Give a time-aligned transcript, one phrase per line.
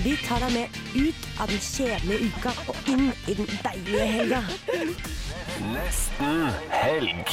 [0.00, 4.38] Vi tar deg med ut av den kjedelige uka og inn i den deilige helga.
[5.68, 7.32] Nesten helg.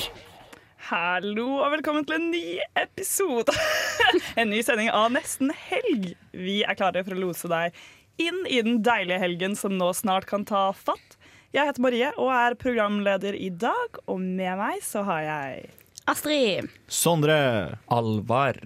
[0.90, 2.42] Hallo og velkommen til en ny
[2.82, 3.56] episode.
[4.42, 6.10] en ny sending av Nesten helg.
[6.36, 7.80] Vi er klare for å lose deg
[8.20, 11.16] inn i den deilige helgen som nå snart kan ta fatt.
[11.56, 15.72] Jeg heter Marie og er programleder i dag, og med meg så har jeg
[16.12, 16.68] Astrid.
[16.92, 17.40] Sondre.
[17.88, 18.60] Alvar.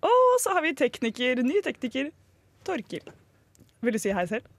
[0.00, 2.08] Og så har vi tekniker, ny tekniker,
[2.66, 3.14] Torkil.
[3.82, 4.50] Vil du si hei selv?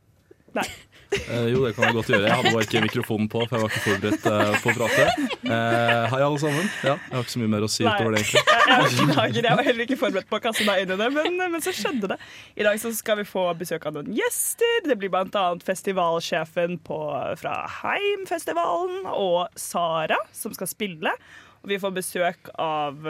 [0.53, 0.67] Nei.
[1.13, 2.25] Eh, jo, det kan jeg godt gjøre.
[2.25, 5.03] Jeg hadde bare ikke mikrofonen på, for jeg var ikke forberedt eh, på å prate.
[5.45, 6.72] Eh, hei, alle sammen.
[6.81, 7.92] Ja, jeg har ikke så mye mer å si Nei.
[7.94, 8.42] utover det, egentlig.
[8.73, 11.38] Jeg, beklager, jeg var heller ikke forberedt på å kaste meg inn i det, men,
[11.53, 12.17] men så skjedde det.
[12.58, 14.88] I dag så skal vi få besøk av noen gjester.
[14.88, 15.44] Det blir bl.a.
[15.67, 16.99] festivalsjefen på,
[17.44, 21.14] fra Heimfestivalen og Sara, som skal spille.
[21.61, 23.05] Og vi får besøk av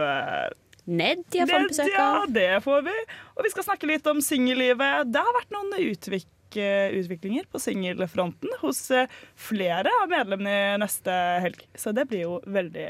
[0.84, 2.32] Ned jeg får besøk ja, av.
[2.36, 2.94] det får vi.
[3.38, 5.08] Og vi skal snakke litt om singellivet.
[5.08, 11.16] Det har vært noen utvik eh, utviklinger på singelfronten hos eh, flere av medlemmene neste
[11.46, 11.64] helg.
[11.80, 12.90] Så det blir jo veldig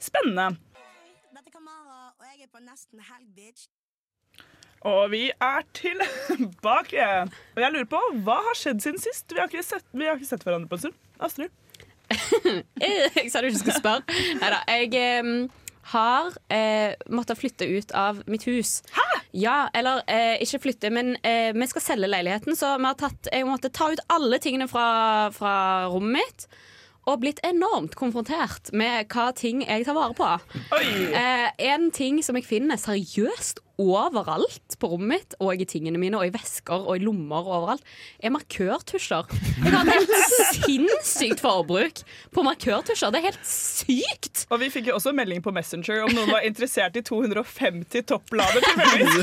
[0.00, 0.52] spennende.
[1.32, 3.70] Dette kan Mara, og jeg er på nesten helg, bitch.
[4.88, 7.08] Og vi er tilbake.
[7.56, 9.26] Og jeg lurer på, hva har skjedd siden sist?
[9.32, 11.00] Vi har ikke sett, vi har ikke sett hverandre på en stund.
[11.20, 11.56] Astrid?
[12.80, 14.20] Jeg sa du ikke skulle spørre.
[14.40, 15.44] Neida, jeg em,
[15.90, 18.80] har eh, måttet flytte ut av mitt hus.
[18.94, 19.06] Hæ?
[19.36, 23.30] Ja, eller eh, ikke flytte, men eh, vi skal selge leiligheten, så vi har tatt,
[23.32, 25.54] jeg måtte ta ut alle tingene fra, fra
[25.90, 26.46] rommet mitt.
[27.08, 30.28] Og blitt enormt konfrontert med hva ting jeg tar vare på.
[30.76, 36.18] Eh, en ting som jeg finner seriøst overalt på rommet mitt, og i tingene mine,
[36.20, 37.86] og i vesker og i lommer og overalt,
[38.22, 39.30] er markørtusjer.
[39.64, 40.12] Jeg har et helt
[40.60, 42.02] sinnssykt forbruk
[42.34, 43.10] på markørtusjer.
[43.14, 44.44] Det er helt sykt!
[44.52, 48.64] Og vi fikk jo også melding på Messenger om noen var interessert i 250 topplader.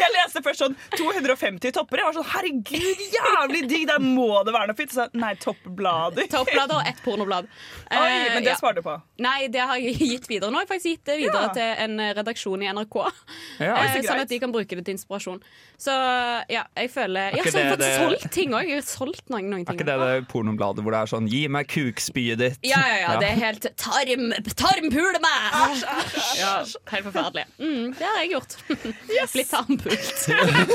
[0.00, 2.00] Jeg leste først sånn 250 topper.
[2.02, 3.86] Jeg var sånn herregud, jævlig digg!
[3.90, 4.92] Der må det være noe fint.
[4.94, 6.28] Så, nei, toppblader.
[6.32, 7.48] Toppblader og ett pornoblad.
[7.92, 8.56] Oi, Eh, men det ja.
[8.58, 8.94] svarte du på.
[9.22, 10.50] Nei, det har jeg gitt videre.
[10.52, 11.52] Nå har jeg faktisk gitt det videre Ja.
[11.54, 12.96] til en redaksjon i NRK.
[13.62, 15.40] Ja, eh, sånn at de kan bruke det til inspirasjon.
[15.80, 15.94] Så
[16.52, 18.68] ja, jeg føler Jeg så har jeg fått solgt ting òg.
[18.68, 21.42] Jeg har solgt noen, noen Er ikke det det pornobladet hvor det er sånn 'gi
[21.52, 22.60] meg kukspyet ditt'?
[22.66, 23.16] Ja, ja, ja.
[23.22, 25.82] Det er helt Tarm, tarmpule meg!
[26.38, 26.52] Ja,
[26.92, 27.46] helt forferdelig.
[27.58, 28.56] Mm, det har jeg gjort.
[29.34, 30.26] Blitt tarmpult.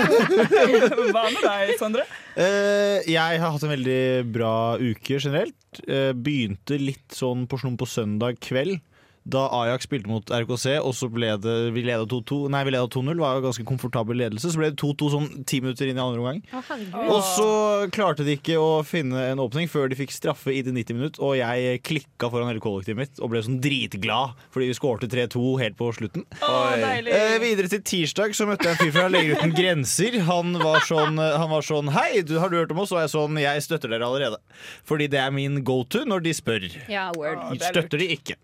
[1.13, 2.05] Hva med deg, Sondre?
[2.39, 5.81] Uh, jeg har hatt en veldig bra uke generelt.
[5.85, 8.79] Uh, begynte litt sånn på slum på søndag kveld.
[9.27, 12.87] Da Ajax spilte mot RKC, og så ble det Vi leda 2-2 Nei, vi leda
[12.89, 13.11] 2-0.
[13.11, 14.51] Det var jo ganske komfortabel ledelse.
[14.53, 16.41] Så ble det 2-2 sånn ti minutter inn i andre omgang.
[16.53, 17.17] Oh.
[17.17, 17.49] Og så
[17.93, 21.19] klarte de ikke å finne en åpning før de fikk straffe i det 90 minutt,
[21.23, 25.43] og jeg klikka foran hele kollektivet mitt og ble sånn dritglad fordi vi skårte 3-2
[25.61, 26.25] helt på slutten.
[26.45, 26.71] Oh.
[26.79, 30.19] Eh, videre til tirsdag så møtte jeg en fyr fra Leger uten grenser.
[30.29, 32.93] Han var sånn, han var sånn Hei, du, har du hørt om oss?
[32.95, 34.39] Og jeg sånn Jeg støtter dere allerede.
[34.87, 36.67] Fordi det er min go to når de spør.
[36.91, 38.37] Ja, er Støtter de ikke.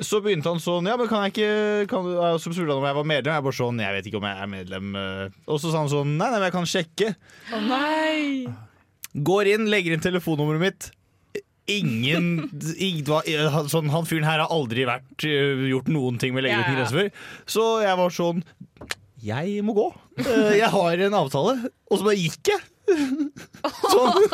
[0.00, 2.86] Så begynte han sånn Ja, men kan jeg ikke kan, du- Så spurte han om
[2.88, 3.34] jeg var medlem.
[3.36, 4.94] Jeg bare sånn Jeg vet ikke om jeg er medlem.
[4.96, 5.28] eh.
[5.46, 7.10] Og så sa han sånn Nei, nei, men jeg kan sjekke.
[7.52, 8.46] Å nei!
[9.26, 10.90] Går inn, legger inn telefonnummeret mitt.
[11.70, 12.48] Ingen,
[12.82, 13.06] ingen
[13.70, 16.86] sånn, Han fyren her har aldri vært øh, gjort noen ting med legger ja.
[16.90, 17.10] før.
[17.46, 18.40] Så jeg var sånn
[19.22, 19.88] Jeg må gå.
[20.24, 21.70] Eh, Jeg har en avtale.
[21.90, 22.60] Og så bare gikk jeg.
[23.90, 24.24] Sånn.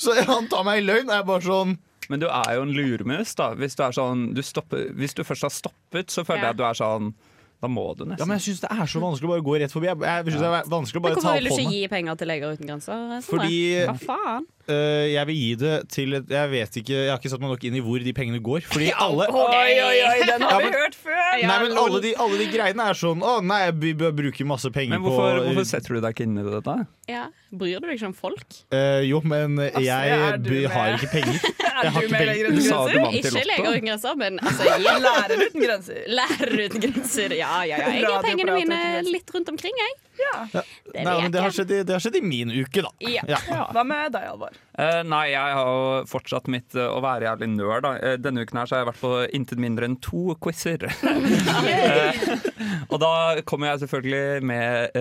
[0.00, 1.74] Så han tar meg i løgn, og jeg bare sånn
[2.10, 3.50] Men du er jo en lurmus, da.
[3.54, 6.50] Hvis du, er sånn, du, stopper, hvis du først har stoppet, så føler Ja.
[6.50, 7.14] jeg at du er sånn
[7.62, 8.18] Da må du nesten.
[8.20, 9.86] Ja, men jeg syns det er så vanskelig å bare gå rett forbi.
[9.88, 11.88] Jeg, jeg synes det er vanskelig å bare ta på hvorfor vil du ikke gi
[11.88, 13.22] penger til Leger uten grenser?
[13.24, 14.46] Fordi- Hva faen?
[14.66, 17.66] Eh, jeg vil gi det til Jeg vet ikke, jeg har ikke satt meg nok
[17.68, 18.64] inn i hvor de pengene går.
[18.66, 21.22] Fordi alle Oi, oi, oi, den har Ja, vi hørt før!
[21.36, 24.70] Nei, men alle de, alle de greiene er sånn Å nei, vi bør bruke masse
[24.74, 26.76] penger Men hvorfor, på hvorfor setter du deg ikke inn i dette?
[27.12, 27.26] Ja.
[27.54, 28.58] Bryr du deg ikke om folk?
[28.74, 31.38] Eh, Jo, men jeg er du har ikke penger.
[31.76, 32.50] Jeg har ikke penger.
[32.56, 33.76] Du Sa du vant til Ikke Leger Lotto?
[33.76, 36.00] uten grenser, men altså jeg, Lærer uten grenser.
[36.18, 37.36] Lærer uten grenser.
[37.36, 37.92] Ja, ja, ja.
[37.92, 38.80] Jeg gir pengene mine
[39.12, 39.96] litt rundt omkring, jeg.
[40.16, 40.36] Ja.
[40.50, 40.64] Det
[41.04, 42.90] Nei, men det har, skjedd i, det har skjedd i min uke, da.
[43.04, 43.26] Ja.
[43.28, 43.66] Ja.
[43.76, 44.55] Hva med deg, Alvar?
[44.76, 47.86] Eh, nei, jeg har jo fortsatt mitt uh, å være jævlig nerd.
[47.86, 47.92] Da.
[47.96, 50.84] Eh, denne uken her så har jeg vært på intet mindre enn to quizer.
[52.92, 53.12] Og da
[53.48, 54.98] kommer jeg selvfølgelig med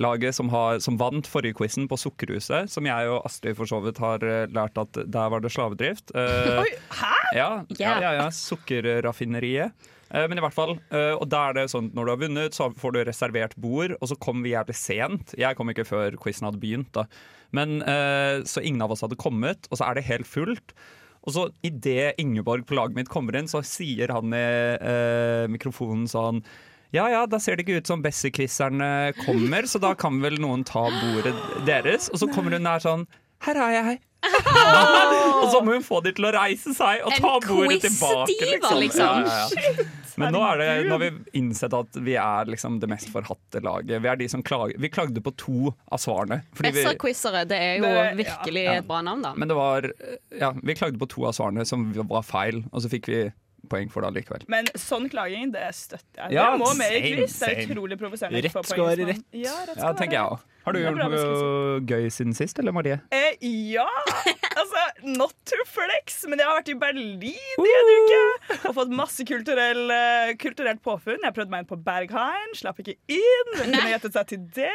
[0.00, 3.80] laget som, har, som vant forrige quizen på Sukkerhuset, som jeg og Astrid for så
[3.84, 4.22] vidt har
[4.52, 6.12] lært at der var det slavedrift.
[6.16, 6.70] Oi,
[7.00, 7.12] hæ?
[7.36, 8.12] ja, ja, Ja.
[8.20, 9.88] ja, Sukkerraffineriet.
[10.12, 12.94] Men i hvert fall, og da er det sånn når du har vunnet, så får
[12.94, 15.34] du reservert bord, og så kom vi jævlig sent.
[15.36, 17.08] Jeg kom ikke før quizen hadde begynt, da.
[17.54, 20.74] Men eh, Så ingen av oss hadde kommet, og så er det helt fullt.
[21.26, 24.46] Og så idet Ingeborg på laget mitt kommer inn, så sier han i
[24.78, 26.42] eh, mikrofonen sånn
[26.94, 30.62] ja ja, da ser det ikke ut som besserwisserne kommer, så da kan vel noen
[30.64, 31.34] ta bordet
[31.66, 32.06] deres.
[32.14, 33.02] Og så kommer hun der sånn
[33.44, 34.00] Her er jeg.
[34.26, 38.34] og så må hun få de til å reise seg og ta bordet tilbake.
[38.40, 39.28] quiz-diva, liksom.
[39.28, 39.86] Ja, ja, ja.
[40.16, 43.60] Men nå, er det, nå har vi innsett at vi er liksom det mest forhatte
[43.62, 44.00] laget.
[44.02, 44.78] Vi er de som klager.
[44.80, 46.40] Vi klagde på to av svarene.
[46.56, 48.72] fordi vi- Besserwissere, det er jo Det- virkelig ja.
[48.80, 49.34] et bra navn, da.
[49.36, 49.90] men det var
[50.40, 53.32] Ja, vi klagde på to av svarene som var feil, og så fikk vi
[53.68, 54.48] poeng for det allikevel.
[54.48, 56.32] Men sånn klaging, det støtter jeg.
[56.32, 57.38] Ja, det må med i quiz.
[57.38, 58.42] Det er utrolig provoserende.
[58.42, 59.24] Rett skal være rett.
[59.32, 60.40] Ja, rett skal Ja, tenker jeg rett.
[60.66, 62.96] Har du gjort noe gøy siden sist, eller Marie?
[63.14, 63.36] Eh,
[63.70, 63.86] ja!
[64.56, 68.94] Altså, not to flex, men jeg har vært i Berlin i en uke og fått
[68.98, 71.22] masse kulturell, uh, kulturelt påfunn.
[71.22, 73.52] Jeg prøvde meg inn på Berghain, slapp ikke inn.
[73.60, 74.72] Kunne gjettet seg til det?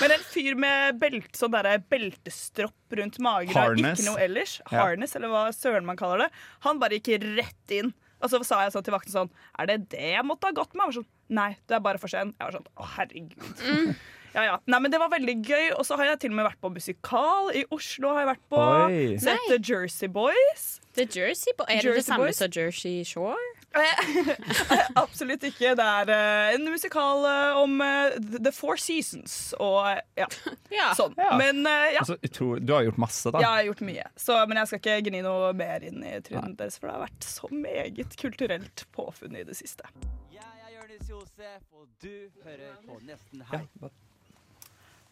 [0.00, 4.00] Men en fyr med belt, sånn der, beltestropp rundt magen Harness.
[4.00, 4.88] ikke noe ellers, Ja.
[4.90, 6.30] eller hva søren man kaller det,
[6.66, 7.92] han bare gikk rett inn.
[8.20, 10.74] Og så sa jeg sånn til vakten sånn Er det det jeg måtte ha gått
[10.74, 10.82] med?
[10.82, 12.34] Han var sånn Nei, det er bare for sent.
[12.36, 13.94] Jeg var sånn Å, herregud.
[14.34, 14.58] Ja, ja.
[14.70, 15.70] Nei, men Det var veldig gøy.
[15.78, 17.50] Og så har jeg til og med vært på musikal.
[17.56, 18.60] I Oslo har jeg vært på.
[18.86, 19.16] Oi.
[19.22, 20.68] Sett The Jersey Boys.
[20.98, 22.38] The Jersey Bo Er det Jersey det samme Boys?
[22.42, 23.38] som Jersey Shore?
[24.98, 25.74] Absolutt ikke.
[25.78, 30.26] Det er uh, en musikal uh, om uh, The Four Seasons og eh, ja,
[30.80, 30.88] Ja.
[30.98, 31.14] sånn.
[31.18, 31.36] Ja.
[31.38, 32.02] Men eh, ja.
[32.02, 33.42] Altså, tror, du har gjort masse, da.
[33.44, 36.58] Jeg har gjort mye, så, men jeg skal ikke gni noe mer inn i trynet
[36.58, 39.86] deres, for det har vært så meget kulturelt påfunn i det siste.
[40.34, 42.12] Jeg er Jonis Josef, og du
[42.42, 43.90] hører på Nesten Helg.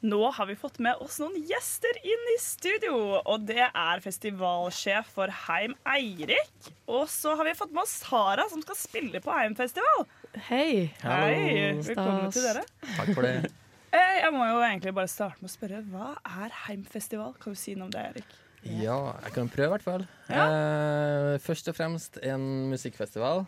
[0.06, 5.08] Nå har vi fått med oss noen gjester inn i studio, og det er festivalsjef
[5.16, 6.68] for Heim Eirik.
[6.86, 10.04] Og så har vi fått med oss Sara, som skal spille på Heimfestival.
[10.46, 10.92] Hei.
[11.02, 12.62] Hei, velkommen til dere.
[12.94, 13.50] Takk for det.
[13.90, 16.12] Eh, Jeg må jo egentlig bare starte med å spørre, hva
[16.44, 17.32] er Heimfestival?
[17.42, 18.36] Kan du si noe om det, Erik?
[18.68, 20.04] Ja, jeg kan prøve i hvert fall.
[20.30, 23.42] Eh, først og fremst en musikkfestival,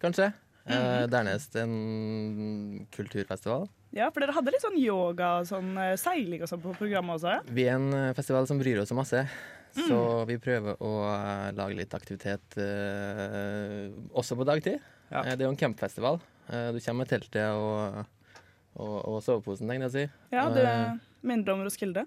[0.00, 0.30] kanskje.
[0.70, 3.68] Eh, dernest en kulturfestival.
[3.96, 7.16] Ja, for dere hadde litt sånn yoga og sånn eh, seiling og sånn på programmet
[7.16, 7.32] også?
[7.34, 7.40] ja?
[7.50, 9.24] Vi er en eh, festival som bryr oss så masse.
[9.74, 14.78] Så vi prøver å eh, lage litt aktivitet eh, også på dagtid.
[15.10, 15.24] Ja.
[15.26, 16.20] Det er jo en campfestival.
[16.50, 18.00] Du kommer med teltet og,
[18.74, 20.04] og, og soveposen, tenker jeg å si.
[20.34, 20.64] Ja, det
[21.26, 22.06] minner om Roskilde.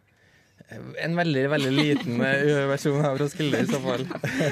[0.72, 4.06] En veldig veldig liten eh, versjon av Roskilde i så fall.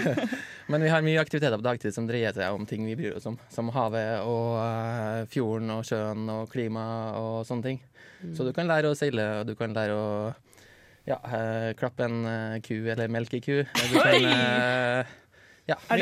[0.71, 3.27] Men vi har mye aktiviteter på dagtid som dreier seg om ting vi bryr oss
[3.29, 3.37] om.
[3.51, 6.85] Som havet og eh, fjorden og sjøen og klima
[7.19, 7.81] og sånne ting.
[8.37, 10.09] Så du kan lære å seile, og du kan lære å
[11.09, 13.63] ja, eh, klappe en ku eller melke ku.
[13.91, 14.29] Du kan,
[15.71, 16.01] ja, Er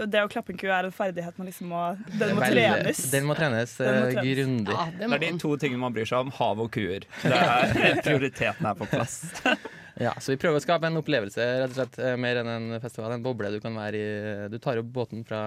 [0.00, 1.82] det, det å klappe en ku er en ferdighet man liksom må
[2.18, 3.02] Den må Vel, trenes.
[3.12, 4.18] Den må trenes, eh, trenes.
[4.20, 4.74] grundig.
[4.76, 6.30] Ja, det Det er de to tingene man bryr seg om.
[6.40, 7.06] Hav og kuer.
[7.22, 9.20] Det er, prioriteten er på plass.
[9.94, 12.80] Ja, så vi prøver å skape en opplevelse, rett og slett, eh, mer enn en
[12.82, 13.12] festival.
[13.14, 14.48] En boble du kan være i.
[14.50, 15.38] Du tar opp båten fra,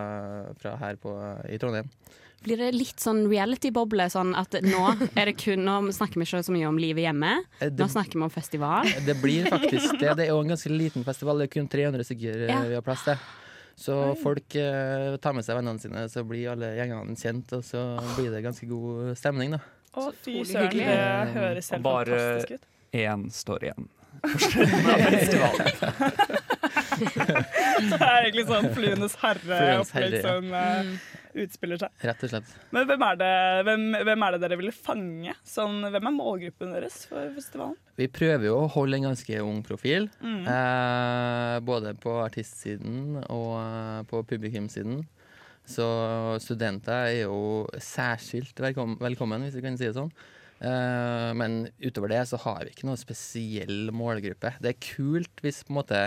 [0.61, 1.11] fra her på,
[1.51, 1.89] i Trondheim.
[2.45, 4.05] Blir det litt sånn reality-boble?
[4.13, 4.85] Sånn at nå
[5.19, 7.33] er det kun Nå snakker vi ikke så mye om livet hjemme.
[7.59, 8.87] Eh, Nå snakker vi om festival.
[9.03, 10.13] det blir faktisk det.
[10.15, 11.43] Det er jo en ganske liten festival.
[11.43, 12.61] Det er kun 300 stykker eh, Ja.
[12.71, 13.19] vi har plass til.
[13.77, 13.93] Så
[14.23, 17.83] folk eh, tar med seg vennene sine, så blir alle gjengene kjent, og så
[18.15, 19.59] blir det ganske god stemning, da.
[19.97, 20.85] Å, fy søren, det
[21.35, 22.65] høres helt bare- fantastisk ut.
[22.97, 23.85] Én står igjen.
[26.97, 30.61] Det er egentlig sånn Fluenes herre-opplegg herre, ja.
[30.81, 30.87] eh,
[31.43, 31.93] utspiller seg.
[32.09, 32.53] Rett og slett.
[32.75, 33.33] Men hvem er, det,
[33.67, 35.35] hvem, hvem er det dere ville fange?
[35.47, 37.75] Sånn, hvem er målgruppen deres for festivalen?
[37.97, 40.09] Vi prøver jo å holde en ganske ung profil.
[40.21, 40.41] Mm.
[40.53, 45.01] Eh, både på artistsiden og eh, på publikumsiden.
[45.67, 45.85] Så
[46.39, 50.13] studenter er jo særskilt velkommen, velkommen hvis vi kan si det sånn.
[50.57, 54.55] Eh, men utover det så har vi ikke noe spesiell målgruppe.
[54.63, 56.01] Det er kult hvis på en måte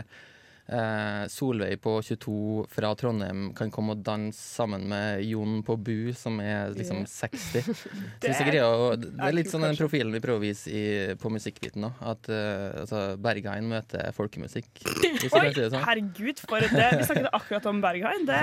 [0.71, 6.13] eh, Solveig på 22 fra Trondheim kan komme og danse sammen med Jon på Bu,
[6.17, 7.67] som er liksom 60.
[7.81, 10.73] Så Det greier å, det er er litt sånn den profilen vi prøver å vise
[10.73, 10.83] i,
[11.21, 12.03] på musikkbiten òg.
[12.13, 15.81] At eh, altså, Berghain møter folkemusikk, Oi, si sånn.
[15.85, 16.91] herregud, for det.
[17.01, 18.27] Vi snakket akkurat om Berghain.
[18.29, 18.41] Det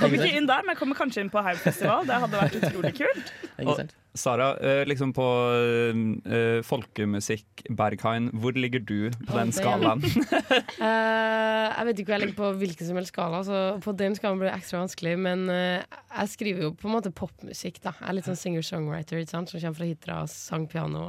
[0.00, 2.06] kom ikke inn der, men kommer kanskje inn på Heimfestival.
[2.08, 3.34] Det hadde vært utrolig kult.
[3.58, 3.96] Ikke sant?
[4.18, 10.02] Sara, eh, liksom på uh, folkemusikk, Berghain, hvor ligger du på den skalaen?
[10.02, 14.16] uh, jeg vet ikke hvor jeg ligger på hvilken som helst skala, så på den
[14.18, 15.14] skalaen blir det ekstra vanskelig.
[15.28, 17.94] Men uh, jeg skriver jo på en måte popmusikk, da.
[18.00, 20.20] Jeg er litt sånn singer-songwriter som kommer fra Hitra.
[20.24, 21.06] og Sang piano.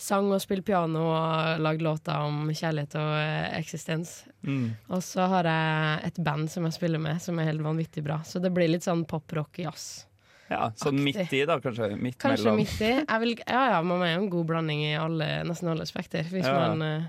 [0.00, 3.14] Sang og spilte piano og lagde låter om kjærlighet og
[3.60, 4.18] eksistens.
[4.46, 4.70] Mm.
[4.88, 8.22] Og så har jeg et band som jeg spiller med, som er helt vanvittig bra.
[8.24, 10.05] Så det blir litt sånn pop-rock-jazz.
[10.50, 11.90] Ja, sånn midt i, da, kanskje?
[11.98, 12.60] Midt Kanskje mellom.
[12.62, 12.92] midt i.
[13.02, 16.22] Jeg vil, ja, ja, man er jo en god blanding i alle, nesten alle spekter.
[16.30, 16.54] Hvis Ja.
[16.68, 17.02] man eh,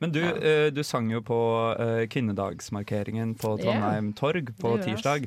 [0.00, 0.70] Men du, ja.
[0.70, 1.40] du sang jo på
[1.78, 3.64] eh, kvinnedagsmarkeringen på Ja.
[3.64, 5.26] Trondheim Torg på tirsdag.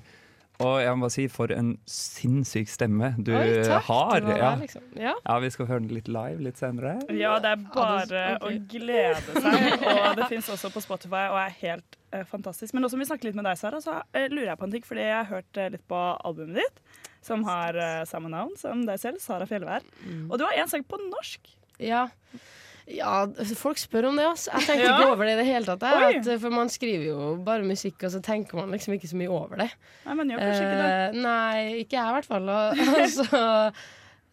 [0.63, 3.83] Og jeg må bare si, for en sinnssyk stemme du Oi, takk.
[3.89, 4.19] har.
[4.21, 4.35] Ja.
[4.53, 4.83] der, liksom.
[4.95, 5.13] Ja.
[5.25, 6.93] ja, vi skal høre den litt live litt senere.
[7.11, 8.45] Ja, det er bare ok.
[8.45, 9.83] å glede seg.
[9.97, 12.73] Og det fins også på Spotify og er helt uh, fantastisk.
[12.77, 14.75] Men nå som vi snakker litt med deg, Sara, så uh, lurer jeg på en
[14.77, 14.85] ting.
[14.87, 18.83] Fordi jeg har hørt uh, litt på albumet ditt, som har uh, samme navn som
[18.87, 19.85] deg selv, Sara Fjellvær.
[20.03, 20.27] Mm.
[20.29, 21.49] Og du har en sang på norsk.
[21.81, 22.03] Ja.
[22.87, 23.13] ja,
[23.57, 24.51] folk spør om det, altså.
[24.53, 24.99] Jeg tenkte Ja.
[24.99, 25.83] ikke over det i det hele tatt.
[25.87, 29.31] At, for man skriver jo bare musikk, og så tenker man liksom ikke så mye
[29.33, 29.69] over det.
[30.05, 30.93] Nei, men gjør kanskje ikke det.
[30.93, 32.53] Eh, nei, ikke jeg i hvert fall.
[32.53, 33.43] Og, og så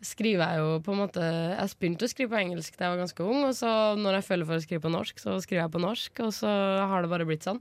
[0.01, 3.03] skriver jeg jo på en måte Jeg begynte å skrive på engelsk da jeg var
[3.03, 3.71] ganske ung, og så
[4.01, 6.53] når jeg føler for å skrive på norsk, så skriver jeg på norsk, og så
[6.93, 7.61] har det bare blitt sånn.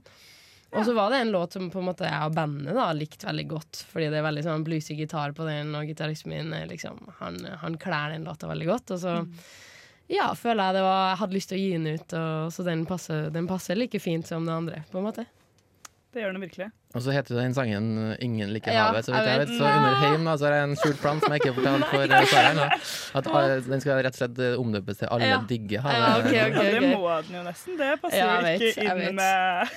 [0.70, 3.26] Og så var det en låt som på en måte jeg og bandet da likte
[3.26, 7.00] veldig godt, fordi det er veldig sånn bluesy gitar på den, og gitaristen min liksom,
[7.18, 8.94] han, han klær den låta veldig godt.
[8.94, 9.16] Og så
[10.10, 12.66] ja, føler jeg det var Jeg hadde lyst til å gi den ut, og, så
[12.66, 15.26] den passer, den passer like fint som det andre, på en måte.
[16.10, 16.70] Det gjør den virkelig.
[16.90, 19.04] Og så heter den sangen 'Ingen liker Ja, havet'.
[19.06, 19.48] Så vidt jeg vet.
[19.54, 21.84] så under Heim da, så er det en skjult plan som jeg ikke har fortalt
[21.86, 22.64] for eh, Sara.
[23.14, 25.38] At eh, den skal rett og slett eh, omdøpes til 'Alle Ja.
[25.48, 26.72] digger Ja, okay, okay, okay.
[26.80, 27.76] Det må den jo nesten.
[27.78, 29.14] Det passer Ja, jo vet, ikke inn vet.
[29.14, 29.68] med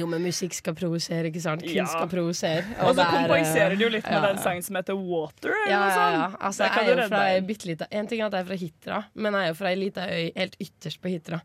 [0.00, 1.62] Jo, men musikk skal provosere, ikke sant?
[1.62, 1.86] Kunst Ja.
[1.86, 2.64] skal provosere.
[2.82, 4.26] Og så er, kompenserer du jo litt med ja.
[4.32, 5.54] den sangen som heter 'Water'.
[5.66, 6.28] Eller Ja, ja, ja.
[6.40, 8.56] Altså, jeg er jo fra ei bitte lita En ting er at jeg er fra
[8.56, 11.40] Hitra, men jeg er jo fra ei lita øy helt ytterst på Hitra.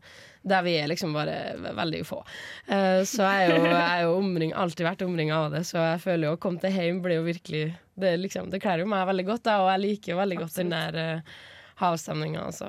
[0.46, 2.20] Der vi er liksom bare veldig få.
[2.70, 5.82] Uh, så jeg er jo, jeg er jo omring, alltid vært omringa av det, så
[5.82, 8.88] jeg føler jo å komme til hjem blir jo virkelig Det, liksom, det kler jo
[8.92, 11.36] meg veldig godt, da, og jeg liker jo veldig godt den der uh,
[11.80, 12.48] havstemninga.
[12.52, 12.68] Så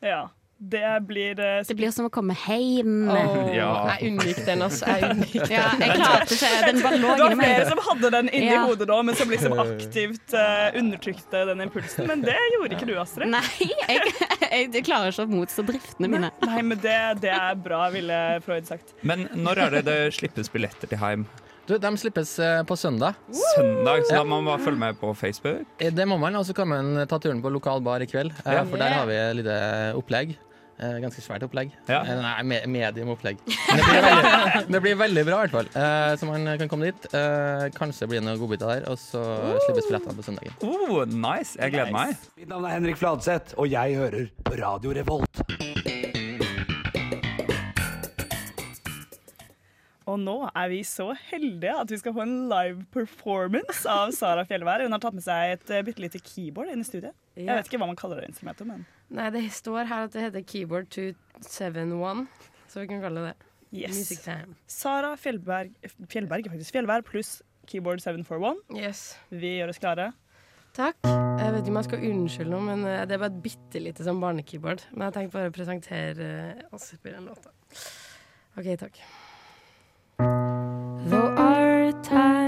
[0.00, 0.28] Ja.
[0.60, 3.08] Det blir uh, Det blir som å komme hjem.
[3.08, 3.70] Oh, Ja.
[3.96, 4.84] Jeg unngikk den, altså.
[4.92, 5.54] Jeg unngikk den.
[5.56, 8.50] Ja, jeg klarte ikke Den bare lå Det var inni flere som hadde den inni
[8.52, 8.60] Ja.
[8.68, 12.06] hodet da, men som liksom aktivt uh, undertrykte den impulsen.
[12.10, 13.32] Men det gjorde ikke du, Astrid.
[13.32, 13.40] Nei,
[13.88, 14.12] jeg,
[14.50, 16.30] jeg, jeg klarer ikke å motstå driftene mine.
[16.44, 18.92] Nei, men det, det er bra, ville Freud sagt.
[19.00, 21.24] Men når er det det slippes billetter til Heim?
[21.70, 23.16] Du, de slippes eh, på søndag.
[23.54, 24.20] Søndag, så Ja.
[24.20, 25.66] da må man bare følge med på Facebook.
[25.78, 28.32] Det må man, og så kan man ta turen på lokal bar i kveld.
[28.44, 28.64] Ja.
[28.66, 29.58] For der har vi et lite
[29.96, 30.34] opplegg.
[30.80, 31.72] Eh, Ganske svært opplegg.
[31.90, 31.98] Ja.
[32.08, 33.36] Eh, Nei, me- medium opplegg.
[33.44, 35.68] Men det blir veldig, det blir veldig bra, i hvert fall.
[35.76, 37.08] Eh, Så man kan komme dit.
[37.12, 39.20] Eh, Kanskje blir det noen godbiter der, og så
[39.66, 40.56] slippes billettene på søndagen.
[40.64, 41.58] Oh, nice!
[41.60, 42.16] Jeg gleder meg.
[42.40, 44.30] Mitt navn er Henrik Fladseth, og jeg hører
[44.62, 45.44] Radio Revolt.
[50.10, 54.42] Og nå er vi så heldige at vi skal få en live performance av Sara
[54.48, 54.82] Fjellvær.
[54.82, 57.14] Hun har tatt med seg et uh, bitte lite keyboard inn i studiet.
[57.38, 60.22] Jeg vet ikke hva man kaller det instrumentet, men Nei, det står her at det
[60.28, 62.26] heter Keyboard 271,
[62.70, 63.32] så vi kan kalle det
[63.74, 63.96] yes.
[63.96, 64.54] Music Time.
[64.70, 65.72] Sara Fjellberg,
[66.10, 66.74] Fjellberg faktisk.
[66.76, 67.40] Fjellberg pluss
[67.70, 68.60] keyboard 741.
[68.78, 69.18] Yes.
[69.30, 70.12] Vi gjør oss klare.
[70.76, 71.02] Takk.
[71.06, 73.82] Jeg vet ikke om jeg skal unnskylde noe, men eh, det er bare et bitte
[73.82, 74.86] lite sånn barnekeyboard.
[74.94, 76.30] Men jeg tenkte bare å presentere
[76.70, 77.50] oss på den låta.
[78.54, 79.02] OK, takk.
[81.10, 82.39] Though our time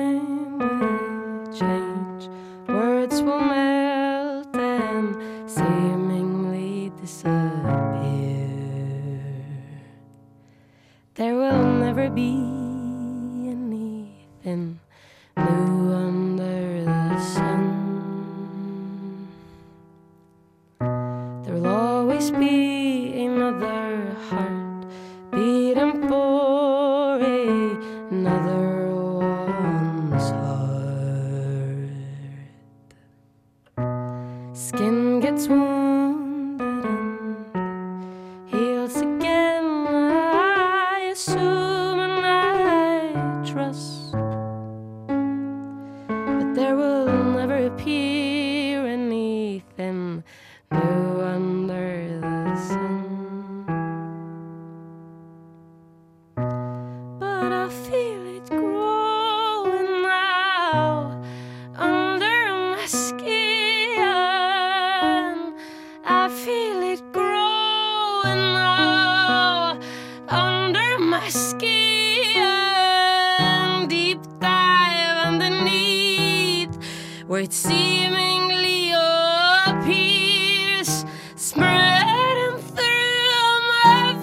[77.53, 81.05] it's seemingly all peace
[81.37, 84.17] spreading through my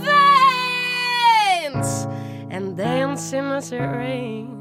[1.69, 2.07] veins
[2.50, 4.59] and dancing as it rains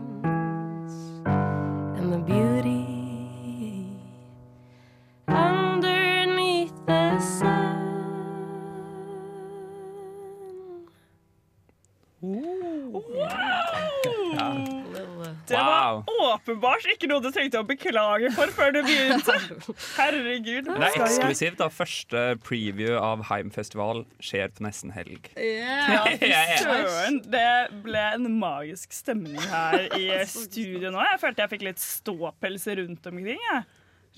[16.48, 19.34] åpenbart ikke noe du trengte å beklage for før du begynte.
[19.98, 20.68] Herregud.
[20.68, 21.58] Det er eksklusivt.
[21.60, 25.28] da Første preview av Heimfestival skjer på nesten helg.
[25.36, 27.20] Ja, fy Jeg er- søren.
[27.28, 27.46] Det
[27.84, 31.02] ble en magisk stemning her i studio nå.
[31.12, 33.36] Jeg følte jeg fikk litt ståpelse rundt omkring.
[33.50, 33.66] Jeg.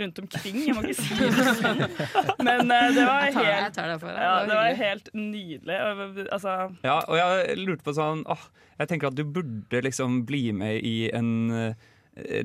[0.00, 1.80] Rundt omkring, jeg må ikke si det sånn.
[2.46, 5.76] Men uh, det var helt, ja, Det var helt nydelig.
[6.32, 6.54] Altså,
[6.86, 8.46] Ja, og jeg lurte på sånn åh,
[8.78, 11.74] Jeg tenker at du burde liksom bli med i en eh,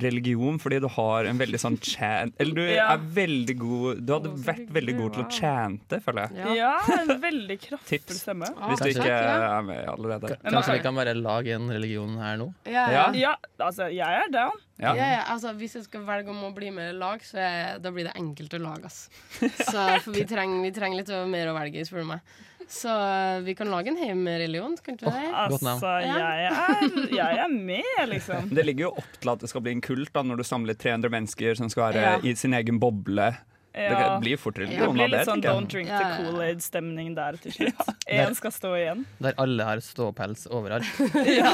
[0.01, 2.87] religion fordi du har en veldig sånn chant Eller du Ja.
[2.93, 6.55] er veldig god Du hadde vært veldig god til å chante, føler jeg.
[6.57, 8.21] ja, en veldig kraftfull Tips.
[8.23, 8.49] stemme.
[8.69, 10.37] Hvis du ikke er med allerede.
[10.43, 12.53] Kanskje vi kan bare lage en religion her nå?
[12.65, 13.05] Ja, ja.
[13.13, 14.57] Ja, altså, jeg er down.
[14.79, 14.93] Ja.
[14.97, 17.91] Ja, altså, hvis jeg skal velge om å bli med i lag, så er, da
[17.95, 18.83] blir det enkelte lag.
[18.85, 19.09] ass.
[19.39, 22.19] Så, for vi trenger, vi trenger litt mer å velge i, spør du meg.
[22.67, 25.33] Så eh, vi kan lage en heimreligion, kan ikke vi det?
[25.45, 28.49] Altså, jeg er, jeg er med, liksom.
[28.55, 30.73] Det ligger jo opp til at det skal bli en kult da når du samler
[30.79, 32.15] 300 mennesker som skal være Ja.
[32.23, 33.33] i sin egen boble.
[33.75, 33.89] Ja.
[34.15, 36.13] Det blir fort religion blir av det, litt sånn Don't drink the ja.
[36.21, 37.89] Kool-Aid-stemning der til slutt.
[38.07, 39.01] Én skal stå igjen.
[39.19, 40.87] Der alle har ståpels overalt.
[41.35, 41.51] Ja.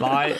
[0.00, 0.34] Nei,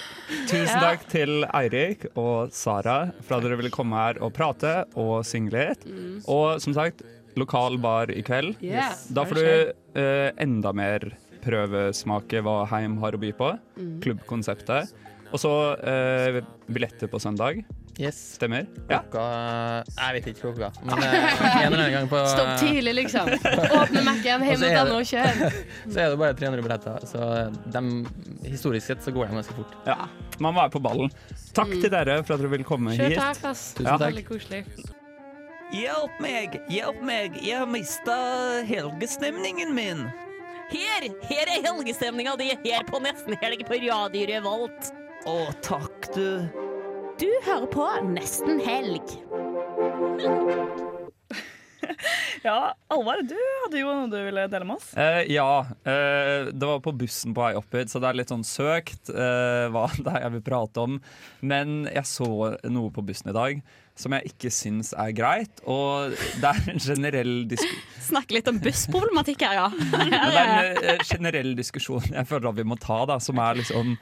[0.50, 5.20] tusen takk til Eirik og Sara for at dere ville komme her og prate og
[5.28, 5.86] synge litt.
[6.26, 7.04] Og som sagt,
[7.40, 8.56] lokal bar i kveld.
[8.64, 9.06] Yes.
[9.14, 11.10] Da får du eh, enda mer
[11.44, 13.54] prøvesmake hva Heim har å by på.
[13.78, 13.96] Mm.
[14.04, 14.94] Klubbkonseptet.
[15.34, 15.50] Og så
[15.82, 17.64] eh, billetter på søndag.
[17.98, 18.16] Yes.
[18.34, 18.66] Stemmer?
[18.90, 19.00] Ja.
[19.06, 19.24] Klokka
[19.86, 23.30] Jeg vet ikke klokka, men eh, en eller annen gang på Stopp tidlig, liksom.
[23.78, 25.44] Åpne Mac-en, hjem mot er heim.no, kjør.
[25.92, 27.28] Så er det bare 300 billetter, så
[27.76, 27.92] dem,
[28.46, 29.78] historisk sett så går de ganske fort.
[29.86, 30.08] Ja.
[30.38, 31.14] Man må være på ballen.
[31.54, 33.22] Takk til dere for at dere ville komme Kjør hit.
[33.22, 33.64] takk, ass.
[33.78, 34.08] Tusen takk.
[34.08, 34.64] Veldig koselig.
[35.74, 38.14] Hjelp meg, hjelp meg, jeg har mista
[38.68, 40.04] helgestemningen min.
[40.70, 44.92] Her, her er helgestemninga di her på Nesten Helg på Radio Revolt.
[45.26, 45.34] Å,
[45.66, 46.46] takk, du.
[47.18, 49.18] Du hører på Nesten Helg.
[52.44, 54.90] Ja, Alvar, du hadde jo noe du ville dele med oss.
[55.00, 55.64] Eh, ja.
[55.88, 59.08] eh, det var på bussen på vei opp hit, så det er litt sånn søkt
[59.08, 60.98] eh, hva det er jeg vil prate om.
[61.40, 62.28] Men jeg så
[62.68, 63.64] noe på bussen i dag
[63.98, 65.62] som jeg ikke syns er greit.
[65.70, 69.68] Og det er en generell diskusjon Snakke litt om bussproblematikk her, ja.
[69.94, 73.40] Men det er en eh, generell diskusjon jeg føler at vi må ta, da, som
[73.40, 73.94] er liksom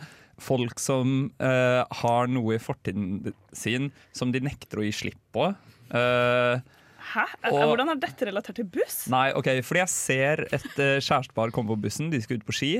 [0.42, 5.52] folk som uh, har noe i fortiden sin som de nekter å gi slipp på.
[5.92, 6.58] Uh,
[7.12, 7.26] Hæ?
[7.52, 9.04] Og- Hvordan er dette relatert til buss?
[9.12, 12.56] nei, ok, fordi jeg ser et uh, kjærestepar komme på bussen, de skal ut på
[12.56, 12.72] ski.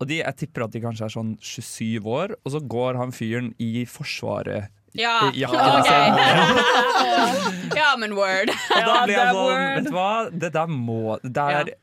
[0.00, 3.14] Og de, jeg tipper at de kanskje er sånn 27 år, og så går han
[3.16, 4.72] fyren i Forsvaret.
[5.00, 5.88] Ja, i jakken ok.
[5.88, 7.76] sin.
[7.80, 8.52] ja, men word.
[8.52, 11.82] Og da blir jeg sånn, vet du hva, det der må der, ja.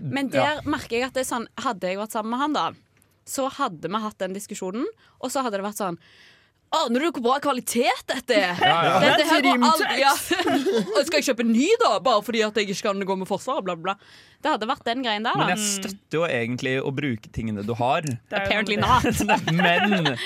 [0.00, 2.70] Men der merker jeg at det er sånn Hadde jeg vært sammen med han, da,
[3.28, 4.86] så hadde vi hatt den diskusjonen,
[5.20, 6.00] og så hadde det vært sånn
[6.74, 8.58] Aner du hvor bra kvalitet dette er?
[8.58, 8.94] Ja, ja.
[9.04, 10.10] Dette her aldri ja.
[10.10, 11.92] Og Skal jeg kjøpe en ny, da?
[12.02, 13.60] Bare fordi at jeg ikke kan gå med forsvar?
[13.64, 13.94] Bla, bla.
[14.42, 15.44] Det hadde vært den greien der, da.
[15.44, 18.06] Men jeg støtter jo egentlig å bruke tingene du har.
[18.34, 19.06] Apparently not.
[19.62, 20.16] Men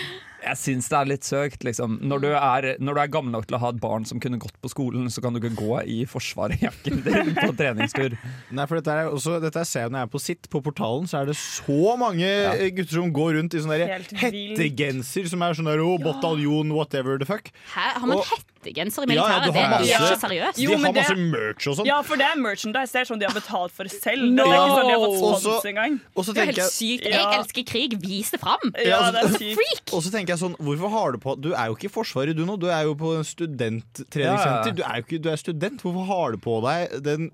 [0.40, 1.98] jeg syns det er litt søkt, liksom.
[2.06, 4.40] Når du, er, når du er gammel nok til å ha et barn som kunne
[4.40, 8.16] gått på skolen, så kan du ikke gå i Forsvaret-jakken din på treningstur.
[8.56, 10.50] Nei, for dette er også, dette ser jeg når jeg er på sitt.
[10.52, 12.54] På portalen så er det så mange ja.
[12.76, 17.28] gutter som går rundt i sånne hettegenser som er sånn der oh, bataljon, whatever the
[17.28, 17.52] fuck.
[17.74, 17.90] Hæ?
[18.00, 19.54] Har man Og- hettegenser i Ja, ja, militæret?
[19.54, 20.56] det er ikke seriøst.
[20.56, 21.86] De har masse merch og sånn.
[21.86, 22.92] Ja, for det er merchandise.
[22.92, 24.22] Det er sånn de har betalt for selv.
[24.30, 24.44] No!
[24.44, 26.00] Det er ikke sånn de har fått spons engang.
[26.16, 27.04] og så Det er tenker helt jeg- sykt.
[27.04, 27.32] Jeg Ja.
[27.40, 27.98] elsker krig.
[28.00, 28.58] Vis det fram.
[28.84, 29.56] Ja, altså, det er sykt.
[29.56, 29.94] Freak!
[29.94, 32.36] Og så tenker jeg sånn, hvorfor har du på Du er jo ikke i Forsvaret
[32.36, 34.74] du nå, du er jo på en studenttreningssenter.
[34.76, 35.80] Du, er jo ikke, du er student.
[35.82, 37.30] Hvorfor har du på deg den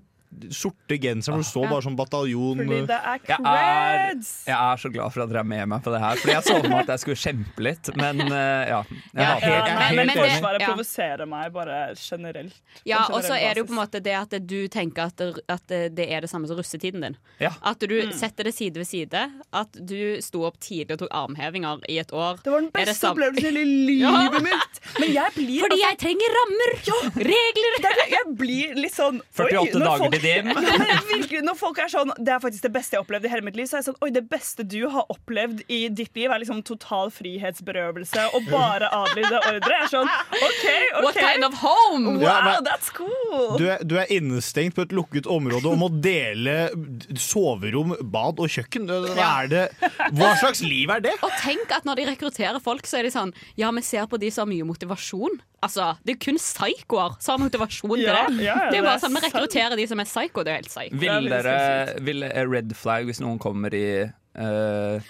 [0.51, 4.31] sorte genseren hvor det står bare sånn bataljon Fordi det er Jeg er, creds.
[4.45, 6.43] jeg er så glad for at dere er med meg på det her, Fordi jeg
[6.43, 8.81] så for meg at jeg skulle kjempe litt, men uh, ja.
[8.91, 9.47] Jeg Ja, hater.
[9.47, 10.19] Ja, er men, helt.
[10.35, 10.67] Forsvaret Ja.
[10.73, 12.53] provoserer meg bare generelt.
[12.85, 15.29] Ja, og så er det jo på en måte det at du tenker at det,
[15.49, 17.17] at det er det samme som russetiden din.
[17.39, 17.53] Ja.
[17.63, 18.11] At du Mm.
[18.13, 19.23] setter det side ved side.
[19.53, 22.37] At du sto opp tidlig og tok armhevinger i et år.
[22.43, 24.39] Det var den beste opplevelsen i livet Ja.
[24.43, 24.81] mitt!
[24.99, 26.71] Men jeg blir Fordi altså, jeg trenger rammer!
[27.15, 27.73] Regler!
[27.81, 30.43] det Jeg blir litt sånn 48 Oi, når dager Ja,
[30.81, 33.31] men virkelig, når folk er sånn Det er faktisk det beste jeg har opplevd i
[33.31, 33.67] hele mitt liv.
[33.69, 36.63] Så er jeg sånn Oi, det beste du har opplevd i ditt liv, er liksom
[36.67, 39.73] total frihetsberøvelse og bare adlyde ordre.
[39.77, 41.03] Jeg er sånn OK, OK.
[41.07, 42.15] What kind of home?
[42.17, 43.57] Wow, Ja, men- that's cool.
[43.57, 46.57] Du er, du er innestengt på et lukket område og må dele
[47.19, 48.87] soverom, bad og kjøkken.
[48.89, 49.63] Hva, er det,
[50.17, 51.13] hva slags liv er det?
[51.25, 54.19] Og tenk at når de rekrutterer folk, så er de sånn Ja, vi ser på
[54.21, 55.39] de som har mye motivasjon.
[55.65, 58.43] Altså, Det er jo kun psykoer som har motivasjon til det.
[58.45, 60.43] ja, det er jo bare sånn Vi rekrutterer de som er psyko.
[60.45, 60.99] Det er jo helt psyko.
[61.01, 61.55] Vil dere
[62.09, 65.07] vil red flag hvis noen kommer i uh,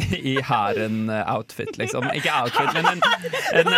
[0.32, 2.06] i hæren-outfit, liksom.
[2.16, 3.02] Ikke outfit, men en,
[3.60, 3.74] en,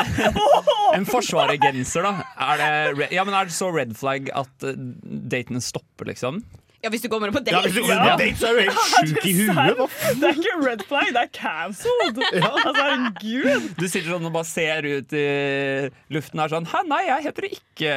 [1.00, 2.12] en forsvaregenser, da.
[2.46, 4.78] Er det, ja, men er det så red flag at eh,
[5.32, 6.42] daten stopper, liksom?
[6.82, 7.68] Ja, Hvis du går med det på Ja, date.
[7.68, 9.52] hvis du går på date, så er du helt sjuk i huet.
[9.78, 9.86] Hva?
[10.18, 12.18] Det er ikke red flag, det er cancelled.
[12.62, 13.68] Altså, herregud.
[13.78, 15.22] Du sitter sånn og bare ser ut i
[16.14, 17.92] luften her sånn Hæ, nei, jeg heter ikke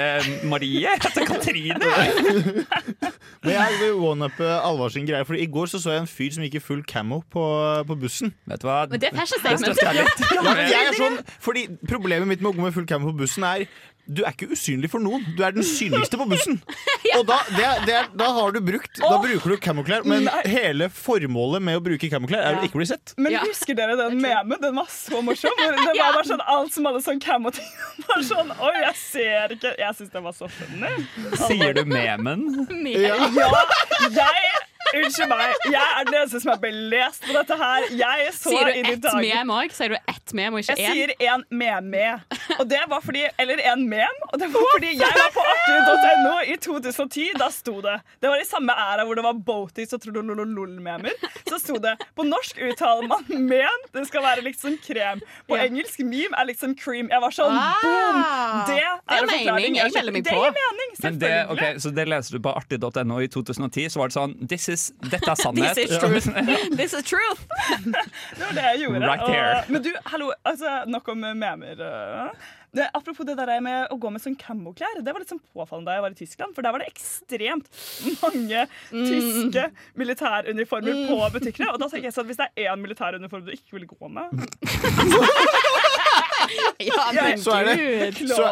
[0.51, 1.79] Marie, jeg heter Katrine.
[3.45, 6.31] Men jeg vil one-uppe Alvar sin greie, for i går så, så jeg en fyr
[6.37, 7.43] som gikk i full camo på,
[7.89, 8.33] på bussen.
[8.49, 8.79] Vet du hva?
[8.91, 9.81] Men det er fashion Det statement.
[9.81, 10.37] jeg.
[10.37, 13.19] Ja, men jeg er sånn, fordi Problemet mitt med å gå med full camo på
[13.23, 13.65] bussen er
[14.05, 15.23] du er ikke usynlig for noen.
[15.37, 16.59] Du er den synligste på bussen.
[17.17, 20.27] Og da, det er, det er, da har du brukt Da bruker du camoklær, men
[20.49, 23.15] hele formålet med å bruke camoklær er å ikke bli sett.
[23.21, 24.59] Men husker dere den memen?
[24.61, 25.55] Den var så morsom.
[25.85, 27.71] Det var bare sånn alt som hadde sånn camo-ting.
[28.05, 30.93] Bare sånn, Oi, jeg ser ikke Jeg syns den var så funny.
[31.45, 32.45] Sier du memen?
[32.91, 33.17] Ja,
[34.11, 34.65] jeg
[34.95, 35.53] Unnskyld meg.
[35.71, 37.87] Jeg er den eneste som er belest på dette her.
[37.97, 39.73] Jeg så Sier i du ett mem òg?
[39.75, 40.93] Sier du ett mem og ikke Jeg en?
[40.93, 42.03] sier en meme.
[42.59, 44.17] Og det var fordi, eller en mem.
[44.31, 47.25] Og det var fordi jeg var på artig.no i 2010.
[47.39, 51.13] Da sto det Det var i samme æra hvor det var boaties og trollololol-memer.
[51.49, 53.81] Så sto det på norsk uttaler man men.
[53.95, 55.21] Det skal være liksom krem.
[55.49, 57.09] På engelsk meme er liksom cream.
[57.11, 57.79] Jeg var sånn Ah.
[57.81, 58.17] boom!
[58.67, 59.55] Det er, Det er en forklaring.
[59.55, 59.75] mening.
[59.79, 62.51] Jeg melder meg Det er gir mening, Men det, okay, så det leser du på
[62.55, 65.75] artig.no i 2010, så var det sånn This is, Dette er sannhet.
[65.75, 66.27] This is truth.
[66.79, 67.41] This is truth.
[67.85, 69.01] Det var det jeg gjorde.
[69.05, 69.21] Right.
[69.65, 71.83] Og, men du, hallo, altså, nok om memer.
[72.75, 74.99] Det, apropos det der med å gå med sånn camoklær.
[74.99, 76.55] Det var litt sånn påfallende da jeg var i Tyskland.
[76.55, 77.69] For der var det ekstremt
[78.19, 79.63] mange tyske
[80.01, 81.69] militæruniformer på butikkene.
[81.71, 84.25] Og da tenker jeg sånn, hvis det er én militæruniform du ikke vil gå med
[86.85, 87.75] Ja, men Så er det,
[88.17, 88.27] gud.
[88.29, 88.49] så,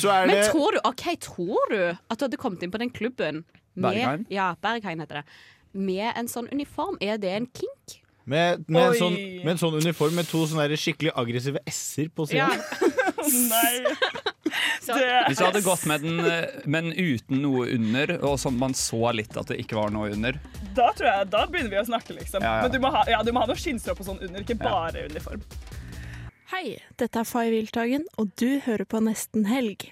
[0.00, 2.90] så er Men tror du, ok, tror du at du hadde kommet inn på den
[2.92, 4.26] klubben med, Berghain?
[4.32, 5.38] Ja, Bergheim heter det.
[5.76, 6.98] Med en sånn uniform?
[7.00, 8.02] Er det en kink?
[8.26, 12.26] med, med, en sånn, med en sånn uniform med to sånne skikkelig aggressive s-er på
[12.26, 12.48] sida.
[12.50, 12.85] Å
[13.54, 13.94] nei.
[14.86, 18.76] Det Hvis du hadde gått med den, eh, men uten noe under, og sånn man
[18.78, 20.38] så litt at det ikke var noe under
[20.76, 22.44] Da tror jeg, da begynner vi å snakke, liksom.
[22.44, 22.66] Ja, ja.
[22.66, 25.06] Men du må ha, ja, du må ha noe skinnstrå på sånn under, ikke bare
[25.10, 25.44] uniform.
[26.52, 29.88] Hei, dette er Fay Wiltagen, og du hører på Nesten Helg.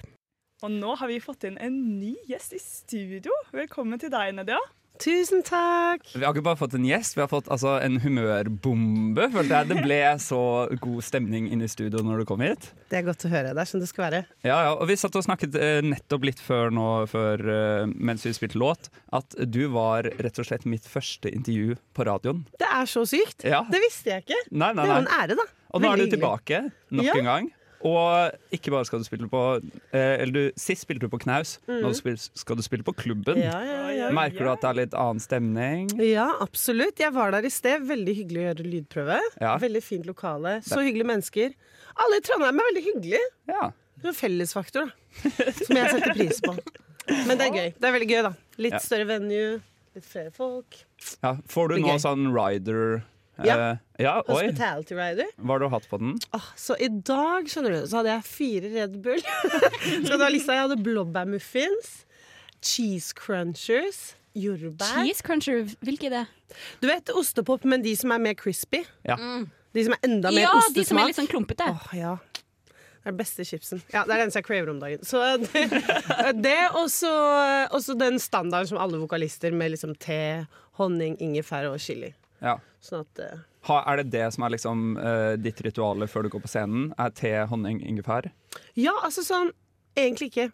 [0.65, 3.35] Og nå har vi fått inn en ny gjest i studio.
[3.53, 4.61] Velkommen til deg, Nedia.
[5.03, 6.05] Tusen takk!
[6.15, 9.27] Vi har ikke bare fått en gjest, vi har fått altså, en humørbombe.
[9.35, 10.39] Følte jeg Det ble så
[10.81, 12.69] god stemning inne i studio når du kom hit.
[12.93, 13.51] Det er godt å høre.
[13.57, 14.21] Det er sånn det skal være.
[14.47, 18.23] Ja, ja, og Vi satt og snakket eh, nettopp litt før nå, før, eh, mens
[18.29, 18.87] vi spilte låt,
[19.19, 22.45] at du var rett og slett mitt første intervju på radioen.
[22.63, 23.43] Det er så sykt!
[23.51, 23.65] Ja.
[23.71, 24.41] Det visste jeg ikke.
[24.55, 25.49] Nei, nei, Det er jo en ære, da.
[25.75, 26.15] Og nå er du hyggelig.
[26.21, 26.63] tilbake
[26.95, 27.19] nok Ja.
[27.19, 27.53] en gang.
[27.85, 29.41] Og ikke bare skal du spille på
[29.93, 31.83] eh, Eller du, Sist spilte du på Knaus, mm.
[31.85, 33.41] nå skal du spille på Klubben.
[33.43, 33.59] Ja,
[33.93, 34.09] ja.
[34.15, 35.91] Merker du at det er litt annen stemning?
[36.01, 37.01] Ja, absolutt.
[37.01, 37.85] Jeg var der i sted.
[37.89, 39.21] Veldig hyggelig å gjøre lydprøve.
[39.65, 40.59] Veldig fint lokale.
[40.67, 41.55] Så hyggelige mennesker.
[42.05, 43.23] Alle i Trondheim er veldig hyggelige.
[43.53, 43.69] Ja.
[44.01, 45.53] Det er en fellesfaktor, da.
[45.61, 46.57] Som jeg setter pris på.
[47.29, 47.71] Men det er gøy.
[47.79, 48.33] Det er veldig gøy, da.
[48.65, 49.49] Litt større venue,
[49.97, 50.81] litt flere folk.
[51.21, 53.03] Ja, får du nå sånn rider
[53.43, 53.77] Ja.
[53.99, 54.45] ja oi.
[54.47, 55.31] Hospitality Rider.
[55.41, 56.13] Hva har du hatt på den?
[56.37, 59.25] Oh, så i dag skjønner du, så hadde jeg fire Red Bull.
[60.07, 60.55] så da lista?
[60.55, 61.91] Jeg hadde blåbærmuffins,
[62.63, 66.25] cheese crunchers, jordbær Cheese cruncher, hvilke er det?
[66.83, 68.85] Du vet ostepop, men de som er mer crispy.
[69.07, 69.19] Ja.
[69.75, 70.79] De som er enda mer Ja, ostesmak.
[70.79, 71.67] de som er litt sånn klumpete.
[71.75, 72.15] Oh, ja.
[72.71, 73.83] Det er den beste chipsen.
[73.93, 75.03] Ja, Det er den som jeg craver om dagen.
[75.05, 75.65] Så det,
[76.41, 80.47] det og så den standarden som alle vokalister med liksom te,
[80.79, 82.15] honning, ingefær og chili.
[82.43, 82.59] Ja.
[82.85, 86.33] Sånn at uh, Ha, er det det som er liksom uh, ditt rituale før du
[86.35, 86.89] går på scenen?
[87.01, 88.29] Er te, honning, ingefær?
[88.79, 89.53] Ja, altså sånn
[89.95, 90.49] Egentlig ikke.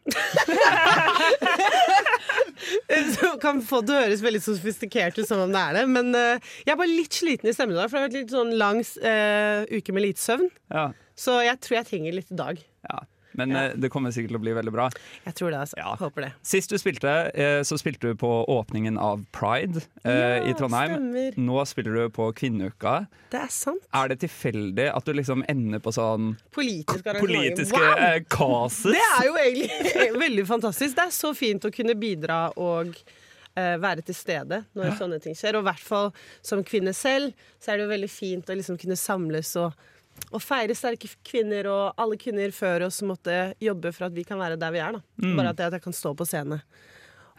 [3.16, 6.50] Du kan få det høres veldig sofistikert ut som om det er det, men uh,
[6.66, 8.52] jeg er bare litt sliten i stemmen i dag, for det har vært litt sånn
[8.60, 10.52] lang uke med lite søvn.
[10.68, 10.90] Ja.
[11.16, 12.60] Så jeg tror jeg trenger litt i dag.
[12.90, 13.00] ja.
[13.40, 13.64] Men ja.
[13.74, 14.88] det kommer sikkert til å bli veldig bra.
[15.26, 15.96] Jeg tror det, altså.
[16.00, 16.30] Håper det.
[16.46, 20.94] Sist du spilte, eh, så spilte du på åpningen av Pride eh, Ja, i Trondheim.
[20.96, 21.40] stemmer.
[21.40, 22.94] Nå spiller du på Kvinneuka.
[23.32, 23.84] Det er sant.
[23.94, 28.04] Er det tilfeldig at du liksom ender på sånn Politisk politiske Wow!
[28.06, 28.92] eh, kasus?
[28.94, 30.96] Det er jo egentlig veldig fantastisk.
[30.98, 35.36] Det er så fint å kunne bidra og eh, være til stede når sånne ting
[35.38, 35.58] skjer.
[35.58, 36.10] Og i hvert fall
[36.42, 39.88] som kvinne selv, så er det jo veldig fint å liksom kunne samles og,
[40.30, 41.68] og feire sterke kvinner.
[41.70, 45.00] Og alle kvinner før oss måtte jobbe for at vi kan være der vi er.
[45.22, 45.34] Mm.
[45.38, 46.62] Bare at jeg, at jeg kan stå på scene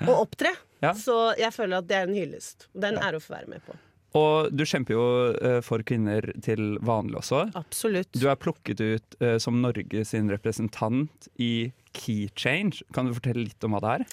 [0.07, 0.49] og opptre.
[0.81, 0.95] Ja.
[0.97, 2.67] Så jeg føler at det er en hyllest.
[2.73, 3.77] Det er en ære å få være med på.
[4.17, 5.03] Og du kjemper jo
[5.39, 7.45] eh, for kvinner til vanlig også.
[7.55, 8.11] Absolutt.
[8.17, 12.81] Du er plukket ut eh, som Norges representant i Key Change.
[12.95, 14.05] Kan du fortelle litt om hva det er?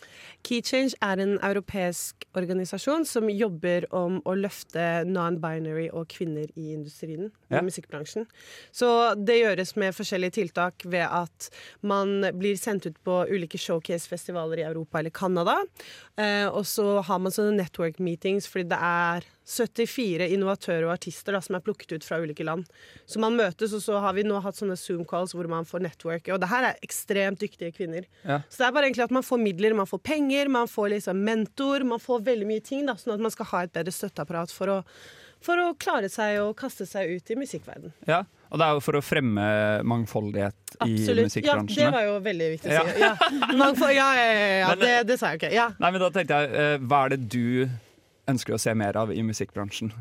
[0.48, 7.30] Keychange er en europeisk organisasjon som jobber om å løfte non-binary og kvinner i industrien,
[7.50, 7.60] Ja.
[7.60, 8.26] i musikkbransjen.
[8.72, 11.50] Så det gjøres med forskjellige tiltak ved at
[11.82, 15.56] man blir sendt ut på ulike showcase-festivaler i Europa eller Canada.
[16.16, 21.32] Eh, og så har man sånne network meetings fordi det er 74 innovatører og artister
[21.32, 22.66] da, som er plukket ut fra ulike land.
[23.08, 26.34] Så man møtes, og så har vi nå hatt sånne Zoom-calls hvor man får networke.
[26.34, 28.06] Og det her er ekstremt dyktige kvinner.
[28.24, 28.40] Ja.
[28.48, 31.22] Så det er bare egentlig at man får midler, man får penger, man får liksom
[31.26, 34.54] mentor, man får veldig mye ting, da, sånn at man skal ha et bedre støtteapparat
[34.54, 34.78] for å,
[35.44, 37.92] for å klare seg og kaste seg ut i musikkverden.
[38.10, 39.44] Ja, Og det er jo for å fremme
[39.84, 41.36] mangfoldighet i Absolutt.
[41.44, 43.02] Ja, det var jo veldig viktig å si.
[43.02, 43.12] Ja,
[43.92, 45.52] ja, ja, ja, det, det sa jeg ikke.
[45.52, 45.68] Ja.
[45.78, 47.68] Nei, men da tenkte jeg, eh, Hva er det du
[48.28, 49.92] ønsker å se mer av i musikkbransjen?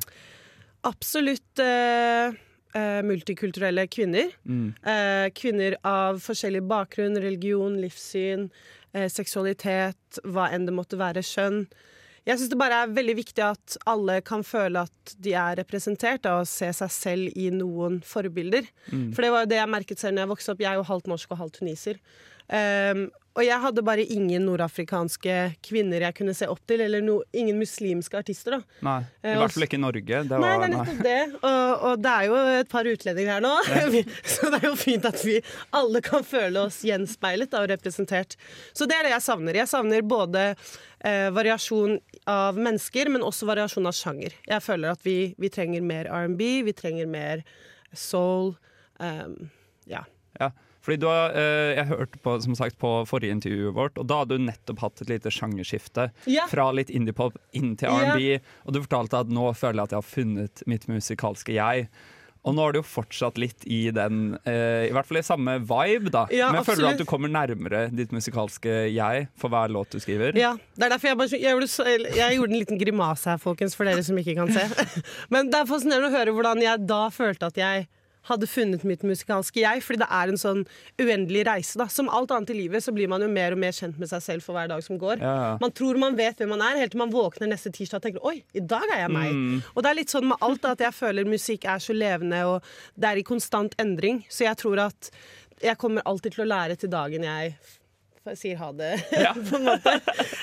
[0.88, 2.36] Absolutt eh,
[2.78, 4.32] eh, multikulturelle kvinner.
[4.48, 4.70] Mm.
[4.94, 8.48] Eh, kvinner av forskjellig bakgrunn, religion, livssyn,
[8.94, 11.66] eh, seksualitet, hva enn det måtte være, skjønn.
[12.28, 16.26] Jeg syns det bare er veldig viktig at alle kan føle at de er representert
[16.26, 18.68] da, og se seg selv i noen forbilder.
[18.92, 19.14] Mm.
[19.16, 20.64] For det var jo det jeg merket selv når jeg vokste opp.
[20.66, 22.02] Jeg er jo halvt norsk og halvt tuniser.
[22.48, 23.08] Um,
[23.38, 27.60] og jeg hadde bare ingen nordafrikanske kvinner jeg kunne se opp til, eller no, ingen
[27.62, 28.56] muslimske artister.
[28.56, 28.78] da.
[28.88, 30.22] Nei, I Eh, hvert fall ikke i Norge.
[30.26, 31.20] Det Nei, det er nettopp det.
[31.44, 33.52] Og, og det er jo et par utlendinger her nå,
[34.34, 35.36] så det er jo fint at vi
[35.78, 38.34] alle kan føle oss gjenspeilet da, og representert.
[38.74, 39.60] Så det er det jeg savner.
[39.62, 40.48] Jeg savner både
[41.06, 44.34] eh, variasjon av mennesker, men også variasjon av sjanger.
[44.50, 47.46] Jeg føler at vi, vi trenger mer R&B, vi trenger mer
[47.94, 48.56] soul.
[48.98, 49.52] Um,
[49.86, 50.02] ja.
[50.42, 50.50] Ja,
[50.88, 54.22] fordi du har, eh, Jeg hørte på, som sagt, på forrige intervjuet vårt, og da
[54.24, 56.12] hadde du nettopp hatt et lite sjangerskifte.
[56.32, 56.48] Ja.
[56.48, 57.92] Fra litt indiepop inn til.
[57.92, 58.40] R&B.
[58.66, 61.90] Og du fortalte at nå føler jeg at jeg har funnet mitt musikalske jeg.
[62.48, 65.58] Og nå er du jo fortsatt litt i den, eh, i hvert fall i samme
[65.68, 66.24] vibe, da.
[66.32, 70.00] Ja, Men føler du at du kommer nærmere ditt musikalske jeg for hver låt du
[70.00, 70.38] skriver?
[70.40, 73.76] Ja, det er derfor jeg bare jeg gjorde, jeg gjorde en liten grimase her, folkens,
[73.76, 74.64] for dere som ikke kan se.
[75.34, 77.88] Men det er fascinerende å høre hvordan jeg da følte at jeg
[78.28, 80.64] hadde funnet mitt musikalske jeg, fordi det er en sånn
[81.00, 81.78] uendelig reise.
[81.80, 81.88] da.
[81.92, 84.24] Som alt annet i livet så blir man jo mer og mer kjent med seg
[84.26, 85.24] selv for hver dag som går.
[85.24, 85.56] Ja.
[85.62, 88.28] Man tror man vet hvem man er, helt til man våkner neste tirsdag og tenker
[88.28, 89.34] oi, i dag er jeg meg.
[89.34, 89.58] Mm.
[89.74, 92.44] Og det er litt sånn med alt da, at jeg føler musikk er så levende,
[92.52, 94.24] og det er i konstant endring.
[94.30, 95.12] Så jeg tror at
[95.64, 97.56] jeg kommer alltid til å lære til dagen jeg
[98.36, 98.92] sier ha det,
[99.50, 99.94] på en måte.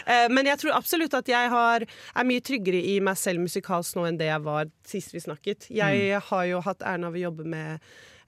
[0.09, 1.85] Eh, Men jeg tror absolutt at jeg har,
[2.17, 5.69] er mye tryggere i meg selv musikalsk nå enn det jeg var sist vi snakket.
[5.71, 7.81] Jeg har jo hatt æren av å jobbe med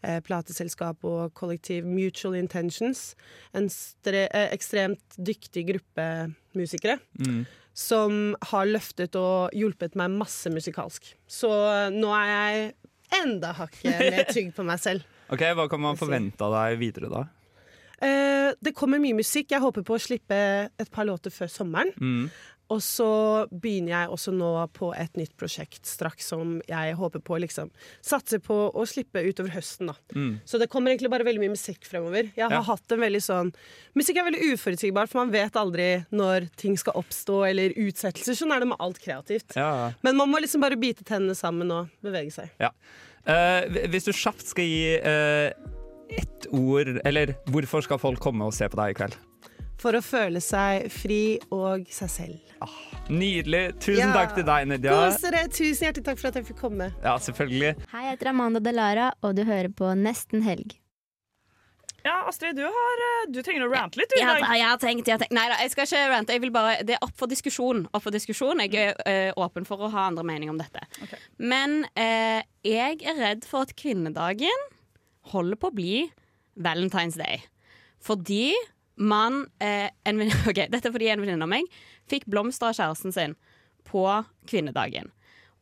[0.05, 3.15] eh, plateselskap og kollektiv Mutual Intentions.
[3.57, 7.47] En stre, eh, ekstremt dyktig gruppe musikere Mm.
[7.77, 11.15] som har løftet og hjulpet meg masse musikalsk.
[11.29, 12.75] Så eh, nå er jeg
[13.23, 15.05] enda hakket mer trygg på meg selv.
[15.33, 17.25] Ok, Hva kan man forvente av deg videre, da?
[18.03, 19.51] Eh, det kommer mye musikk.
[19.55, 20.37] Jeg håper på å slippe
[20.79, 21.93] et par låter før sommeren.
[22.01, 22.29] Mm.
[22.75, 23.07] Og så
[23.55, 27.69] begynner jeg også nå på et nytt prosjekt straks som jeg håper på liksom
[28.03, 29.87] satser på å slippe utover høsten.
[29.93, 29.95] da.
[30.19, 30.41] Mm.
[30.45, 32.33] Så det kommer egentlig bare veldig mye musikk fremover.
[32.35, 32.63] Jeg har Ja.
[32.63, 33.55] hatt en veldig sånn
[33.95, 38.35] Musikk er veldig uforutsigbar, for man vet aldri når ting skal oppstå, eller utsettelser.
[38.35, 39.55] Sånn er det med alt kreativt.
[39.55, 39.93] Ja.
[40.03, 42.51] Men man må liksom bare bite tennene sammen og bevege seg.
[42.59, 42.71] Ja.
[43.27, 45.53] Uh, hvis du kjapt skal gi eh,
[46.11, 49.17] ett ord Eller hvorfor skal folk komme og se på deg i kveld?
[49.83, 52.37] For å føle seg fri og seg selv.
[53.13, 53.75] Nydelig.
[53.79, 54.13] Tusen Ja.
[54.15, 54.95] takk til deg, Nidia.
[55.11, 55.43] Kos dere.
[55.53, 56.89] Tusen hjertelig takk for at jeg fikk komme.
[57.05, 57.75] Ja, selvfølgelig.
[57.93, 60.79] Hei, jeg heter Amanda Delara, og du hører på Nesten helg.
[62.07, 64.47] Ja, Astrid, du, har, eh, du trenger å rante litt du, i Ja, dag.
[64.57, 65.33] jeg har tenkt, jeg har tenkt.
[65.35, 66.33] Nei da, jeg skal ikke rante.
[66.33, 67.87] Jeg vil bare, det er opp for diskusjon.
[67.93, 68.61] Opp for diskusjon.
[68.63, 70.81] Jeg er ø, åpen for å ha andre meninger om dette.
[71.39, 74.65] Men ø, jeg er redd for at kvinnedagen
[75.33, 76.07] holder på å bli
[76.57, 77.43] Valentine's Day.
[78.03, 78.53] Fordi
[78.97, 81.69] man eh, en, okay, Dette er fordi en venninne av meg
[82.09, 83.35] fikk blomster av kjæresten sin
[83.87, 84.05] på
[84.49, 85.11] kvinnedagen.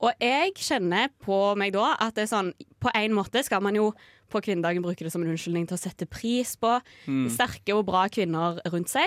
[0.04, 2.50] Og jeg kjenner på meg da at det er sånn
[2.82, 3.92] På en måte skal man jo
[4.32, 6.72] på kvinnedagen bruke det som en unnskyldning til å sette pris på
[7.06, 7.28] Mm.
[7.30, 9.06] sterke og bra kvinner rundt seg.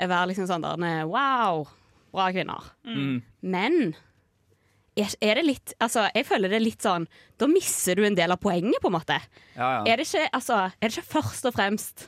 [0.00, 1.66] Være liksom sånn der Wow,
[2.14, 2.64] bra kvinner.
[2.86, 3.22] Mm.
[3.42, 3.94] Men
[4.96, 7.04] er, det litt Altså, jeg føler det er litt sånn
[7.36, 9.18] Da mister du en del av poenget, på en måte.
[9.54, 9.80] Ja, ja.
[9.92, 12.06] Er, det ikke, altså, er det ikke først og fremst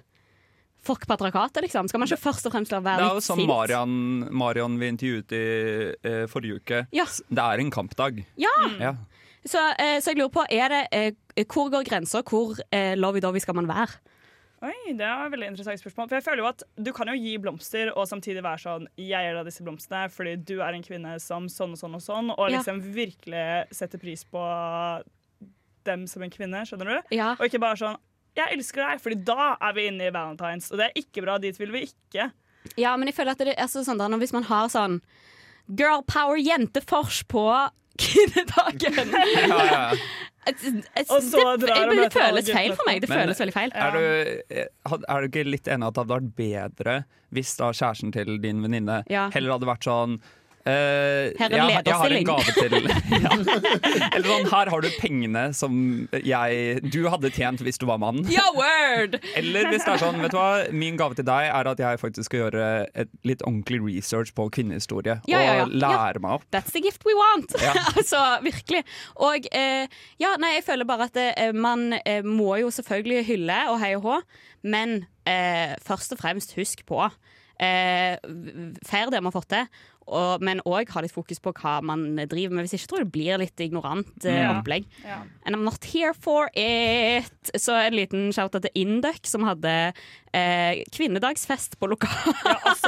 [0.88, 1.88] Fuck patriarkatet, liksom?
[1.90, 4.30] Skal man ikke først og fremst la Det være er jo litt som sint?
[4.40, 5.44] Marion, vi intervjuet i
[6.06, 6.78] eh, forrige uke.
[6.94, 7.04] Ja.
[7.26, 8.22] Det er en kampdag.
[8.40, 8.54] Ja!
[8.78, 8.92] Ja.
[9.44, 12.22] Så, eh, så jeg lurer på, det, eh, hvor går grensa?
[12.22, 13.98] Hvor eh, lovey-dovey skal man være?
[14.60, 16.08] Oi, Det er et veldig interessant spørsmål.
[16.10, 19.22] For jeg føler jo at Du kan jo gi blomster og samtidig være sånn Jeg
[19.28, 22.32] gir deg disse blomstene fordi du er en kvinne som sånn og sånn og sånn,
[22.34, 22.58] og Ja.
[22.58, 24.42] liksom virkelig setter pris på
[25.84, 26.64] dem som en kvinne.
[26.66, 27.14] Skjønner du?
[27.16, 27.32] Ja.
[27.38, 27.96] Og ikke bare sånn
[28.36, 31.38] Jeg elsker deg, Fordi da er vi inne i valentines, og det er ikke bra.
[31.38, 32.30] Dit vil vi ikke.
[32.76, 35.00] Ja, men jeg føler at det er sånn, da, når- Hvis man har sånn
[35.74, 38.94] girl power jentefors på kvinnedagen
[39.48, 39.96] Ja, ja.
[40.48, 43.00] Det, det føles feil for meg.
[43.02, 43.72] Det Men føles veldig feil.
[43.74, 46.98] Er du, eh, er du ikke litt enig at det hadde vært bedre
[47.34, 49.26] hvis da kjæresten til din venninne Ja.
[49.34, 50.20] heller hadde vært sånn
[50.66, 52.88] eh, Her er jeg, har en gave til
[53.24, 53.32] ja.
[53.36, 55.78] Eller sånn, her har du pengene som
[56.24, 58.20] jeg Du hadde tjent hvis du var mann.
[58.32, 59.18] Ja, word!
[59.38, 62.02] Eller hvis det er sånn, vet du hva, min gave til deg er at jeg
[62.02, 62.68] faktisk skal gjøre
[62.98, 65.18] et litt ordentlig research på kvinnehistorie.
[65.30, 65.44] Ja.
[65.64, 66.46] Og lære meg opp.
[66.54, 67.54] That's the gift we want!
[67.62, 67.74] Ja.
[67.98, 68.84] altså, virkelig.
[69.16, 71.90] Og uh, ja, nei, jeg føler bare at uh, man
[72.26, 74.20] må jo selvfølgelig hylle og heie og hå,
[74.68, 75.00] men
[75.84, 77.02] først og fremst husk på
[77.62, 78.16] eh,
[78.86, 79.70] Feir det man har fått til.
[80.08, 82.64] Og, men òg ha litt fokus på hva man driver med.
[82.64, 84.54] Hvis ikke tror jeg det blir litt ignorant eh, Ja.
[84.56, 84.86] opplegg.
[85.04, 85.22] Yeah.
[85.44, 87.52] And I'm not here for it.
[87.54, 89.92] Så en liten shout-out til Induc, som hadde
[90.32, 92.32] eh, kvinnedagsfest på lokal.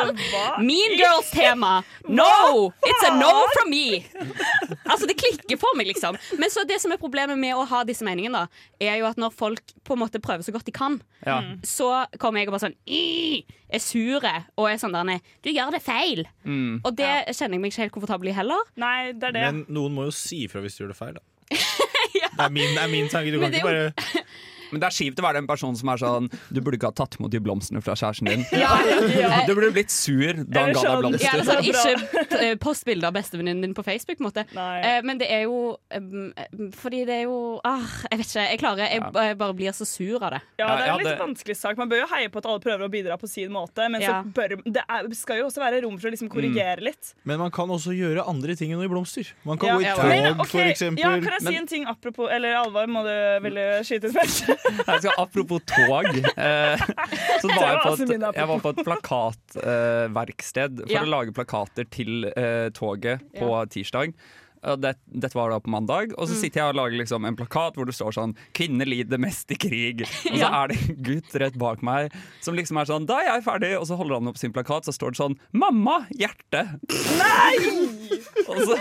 [0.58, 1.82] mean Girls-tema!
[2.08, 2.72] No!
[2.86, 4.00] It's a no from me!
[4.88, 6.16] Altså, det klikker for meg, liksom.
[6.40, 9.20] Men så det som er problemet med å ha disse meningene, da, er jo at
[9.20, 11.42] når folk på en måte prøver så godt de kan, Ja.
[11.62, 15.70] så kommer jeg og bare sånn «Ih!» Er sure og er sånn der Du gjør
[15.76, 16.24] det feil!
[16.42, 16.80] Mm.
[16.82, 18.64] Og det kjenner jeg meg ikke helt komfortabel i heller.
[18.80, 19.44] Nei, det er det.
[19.48, 21.24] Men noen må jo si ifra hvis du gjør det feil, da.
[22.40, 23.32] Det er min, det er min tanke.
[23.34, 23.88] Du kan ikke bare
[24.72, 26.96] Men det er kjipt å være den personen som er sånn Du burde ikke ha
[27.00, 28.44] tatt imot de blomstene fra kjæresten din.
[28.54, 28.76] Ja.
[29.48, 31.26] Du burde blitt sur da han ga deg blomster.
[31.30, 34.18] Ja, sånn, ikke eh, post bilde av bestevenninnen din på Facebook.
[34.18, 34.44] på en Måte.
[34.54, 35.00] Nei.
[35.06, 36.04] men det er jo eh,
[36.78, 38.44] Fordi det er jo ah, Jeg vet ikke.
[38.52, 40.42] Jeg klarer Jeg bare blir så sur av det.
[40.60, 41.78] Ja, det er Ja, en litt vanskelig sak.
[41.80, 44.20] Man bør jo heie på at alle prøver å bidra på sin måte, men Ja.
[44.22, 47.14] så bør, det er, skal jo også være rom for å liksom korrigere litt.
[47.28, 49.32] Men man kan også gjøre andre ting enn å gi blomster.
[49.48, 49.76] Man kan Ja.
[49.76, 50.32] gå i Ja, tog, okay.
[50.36, 51.02] ok, for eksempel.
[51.04, 53.14] Ja, kan jeg si en ting apropos Eller Alvar, må du
[53.46, 54.50] ville skyte ut først?
[54.68, 56.06] Jeg skal, apropos tog.
[56.10, 56.82] Eh,
[57.40, 61.02] så var jeg, på et, jeg var på et plakatverksted for Ja.
[61.04, 64.14] å lage plakater til eh, toget på tirsdag.
[64.60, 66.40] Det, dette var da på mandag, og så Mm.
[66.40, 69.54] sitter jeg og lager liksom en plakat hvor det står sånn 'Kvinner lider mest i
[69.56, 70.02] krig'.
[70.32, 70.64] Og så Ja.
[70.64, 73.80] er det en gutt rett bak meg som liksom er sånn 'Da er jeg ferdig',
[73.80, 76.06] og så holder han opp sin plakat, så står det sånn 'Mamma!
[76.12, 76.78] Hjerte'.
[78.50, 78.76] Og så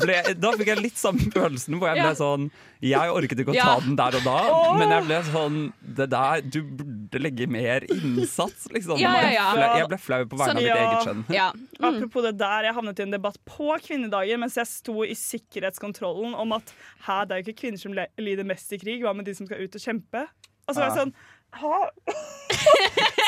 [0.00, 2.14] ble, da fikk jeg litt samme følelsen, hvor jeg ble Ja.
[2.14, 2.50] sånn
[2.82, 3.64] Jeg orket ikke å Ja.
[3.74, 7.80] ta den der og da, men jeg ble sånn Det der, du burde legge mer
[7.90, 8.98] innsats, liksom.
[8.98, 9.52] Ja, ja, ja.
[9.52, 11.24] Flau- Jeg ble flau på vegne av mitt eget skjønn.
[11.28, 11.52] Ja.
[11.82, 16.36] Apropos det der, jeg havnet i en debatt på kvinnedager mens jeg sto i sikkerhetskontrollen
[16.38, 16.72] om at
[17.06, 19.48] hæ, det er jo ikke kvinner som lider mest i krig, hva med de som
[19.48, 20.24] skal ut og kjempe?
[20.66, 21.29] Og så var jeg sånn Hæ?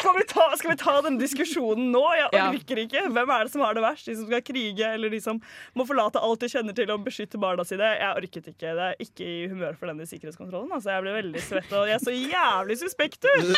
[0.02, 2.00] Skal vi, ta, skal vi ta den diskusjonen nå?
[2.18, 2.48] Jeg Ja.
[2.50, 3.02] orker ikke.
[3.14, 4.06] Hvem er det som har det verst?
[4.08, 5.38] De som skal krige, eller de som
[5.78, 7.86] må forlate alt de kjenner til og beskytte barna sine?
[8.00, 8.72] Jeg orket ikke.
[8.78, 10.72] Det er ikke i humør for denne sikkerhetskontrollen.
[10.74, 13.56] Altså, jeg ble veldig svett, og jeg så jævlig suspekt ut!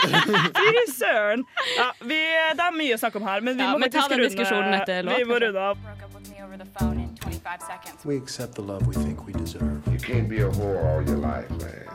[0.60, 1.44] Fy søren!
[1.78, 2.20] Ja, vi,
[2.60, 4.52] det er mye å snakke om her, men vi Ja, må ta tar faktisk den
[4.52, 5.76] runde- etter låt, Vi må runde av.
[8.04, 9.80] We accept the love we think we deserve.
[9.90, 11.88] You can't be a whore all your life, man.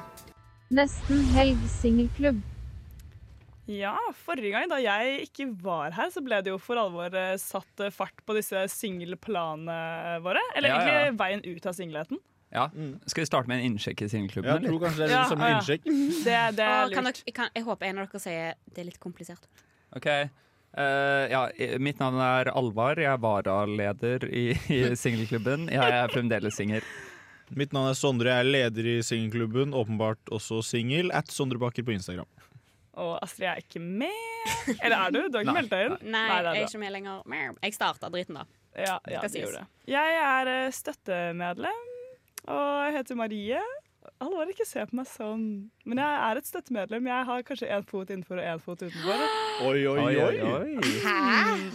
[0.72, 2.42] Nesten helg singelklubb.
[3.70, 7.36] Ja, forrige gang da jeg ikke var her, så ble det jo for alvor eh,
[7.38, 10.42] satt eh, fart på disse singelplanene våre.
[10.58, 10.88] Eller Ja, ja.
[10.98, 12.22] egentlig veien ut av singelheten.
[12.50, 12.64] Ja.
[13.06, 14.50] Skal vi starte med en innsjekk i singelklubben?
[14.50, 15.60] Ja, jeg tror kanskje det er Ja, som en ja.
[15.60, 15.84] innsjekk.
[15.86, 16.96] Det, det er lurt.
[16.98, 19.46] dere, kan, jeg håper en av dere sier det er litt komplisert.
[19.94, 21.44] Ok, uh, ja,
[21.82, 22.98] Mitt navn er Alvar.
[22.98, 25.70] Jeg er varaleder i, i singelklubben.
[25.70, 26.82] Jeg er fremdeles singel.
[27.58, 29.78] Mitt navn er Sondre, jeg er leder i singelklubben.
[29.78, 31.14] Åpenbart også singel.
[31.14, 32.26] At Sondre Bakker på Instagram.
[33.00, 34.12] Og Astrid er ikke med.
[34.78, 35.20] Eller er du?
[35.32, 35.98] Du har ikke meldt deg inn?
[36.12, 37.22] Nei, Nei jeg er ikke med lenger.
[37.64, 38.48] Jeg starta driten, da.
[38.78, 39.68] Ja, ja det gjorde det.
[39.90, 41.86] Jeg er eh, støttemedlem,
[42.48, 43.62] og jeg heter Marie.
[44.24, 45.44] Alvor, ikke se på meg sånn.
[45.88, 47.08] Men jeg er et støttemedlem.
[47.12, 49.22] Jeg har kanskje én fot innenfor og én fot utenfor.
[49.68, 50.90] Oi, oi, Oi, oi.
[51.04, 51.20] Hæ?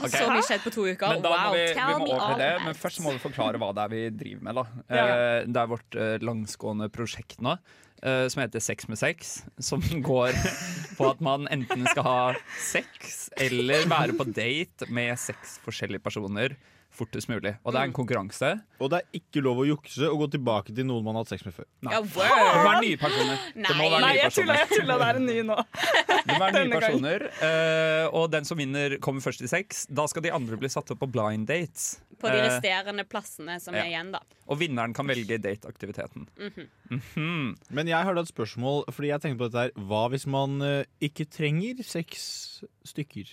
[0.00, 0.16] Okay.
[0.16, 1.14] Så mye skjedd på to uker?
[1.14, 3.22] Men da må Wow, vi, vi tell må me all det, men først må vi
[3.22, 4.60] forklare hva det er vi driver med.
[4.60, 4.64] da
[4.98, 5.04] Ja.
[5.04, 7.54] Eh, Det er vårt eh, langsgående prosjekt nå,
[8.04, 9.34] eh, som heter Sex med sex.
[9.58, 10.36] Som går
[10.98, 12.22] på at man enten skal ha
[12.60, 16.56] sex eller være på date med seks forskjellige personer
[16.94, 17.54] fortest mulig.
[17.64, 18.50] Og det er en konkurranse.
[18.78, 21.32] Og det er ikke lov å jukse og gå tilbake til noen man har hatt
[21.34, 21.66] sex med før.
[21.86, 21.92] Nei.
[21.94, 23.44] Ja, Det må være nye personer.
[23.54, 24.96] Det være Nei, nye jeg tulla, jeg tulla.
[25.02, 25.58] Det er en ny nå.
[26.24, 29.84] Det må være nye personer uh, Og den som vinner, kommer først i sex.
[29.90, 31.94] Da skal de andre bli satt opp på blind dates.
[32.20, 33.82] På de Eh, resterende plassene som ja.
[33.82, 34.20] er igjen, da.
[34.48, 36.28] og vinneren kan velge dateaktiviteten.
[36.38, 36.68] Mhm.
[36.94, 37.56] Mhm.
[37.74, 39.74] Men jeg har da et spørsmål, fordi jeg tenkte på dette her.
[39.90, 43.28] Hva hvis man uh, ikke trenger seks stykker?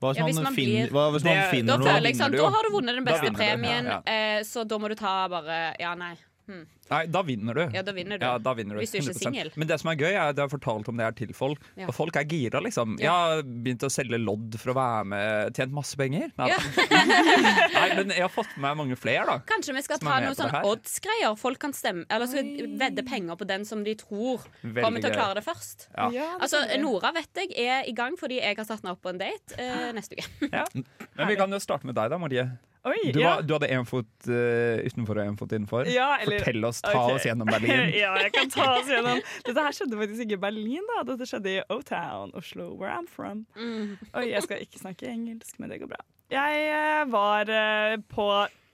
[0.00, 1.84] Hva hvis, Ja, hvis man, man finner, blir- hva hvis man Det- finner Da noe?
[1.84, 4.94] Da, du da har du vunnet den beste premien, ja, eh, så da må du
[4.94, 6.16] ta bare Ja, nei.
[6.50, 6.66] Hm.
[6.90, 7.60] Nei, da vinner du.
[7.70, 8.24] Ja, da vinner du.
[8.26, 9.22] Ja, da vinner du Hvis du ikke er 100%.
[9.22, 9.50] singel.
[9.62, 11.60] Men det som er gøy, er at jeg har fortalt om det her til folk,
[11.78, 11.86] Ja.
[11.86, 12.96] og folk er gira, liksom.
[12.98, 16.32] Jeg har begynt å selge lodd for å være med, tjent masse penger.
[16.40, 16.56] Nei, Ja.
[17.76, 19.36] Nei, men jeg har fått med meg mange flere, da.
[19.46, 20.66] Kanskje vi skal ta noen sånn her.
[20.66, 21.36] odds-greier.
[21.38, 25.12] Folk kan stemme Eller skal vedde penger på den som de tror Veldig kommer til
[25.12, 25.86] å klare det først.
[25.94, 26.08] Ja.
[26.10, 26.64] Ja, det Altså.
[26.82, 29.54] Nora vet jeg er i gang fordi jeg har satt henne opp på en date
[29.60, 30.50] uh, neste uke.
[30.50, 30.64] Ja.
[31.16, 32.48] Men vi kan jo starte med deg, da, Marie.
[32.88, 33.34] Oi, Du, ja.
[33.34, 35.88] var, du hadde én fot uh, utenfor og én fot innenfor.
[35.92, 37.16] Ja, eller- Fortell oss, ta okay.
[37.18, 37.82] oss gjennom Berlin.
[38.02, 39.20] ja, jeg kan ta oss gjennom.
[39.44, 41.02] Dette her skjedde faktisk ikke i Berlin, da.
[41.10, 43.44] Dette skjedde i O-Town, Oslo, where I'm from.
[43.58, 43.98] Mm.
[44.14, 46.00] Oi, jeg skal ikke snakke engelsk, men det går bra.
[46.32, 48.30] Jeg eh, var uh, på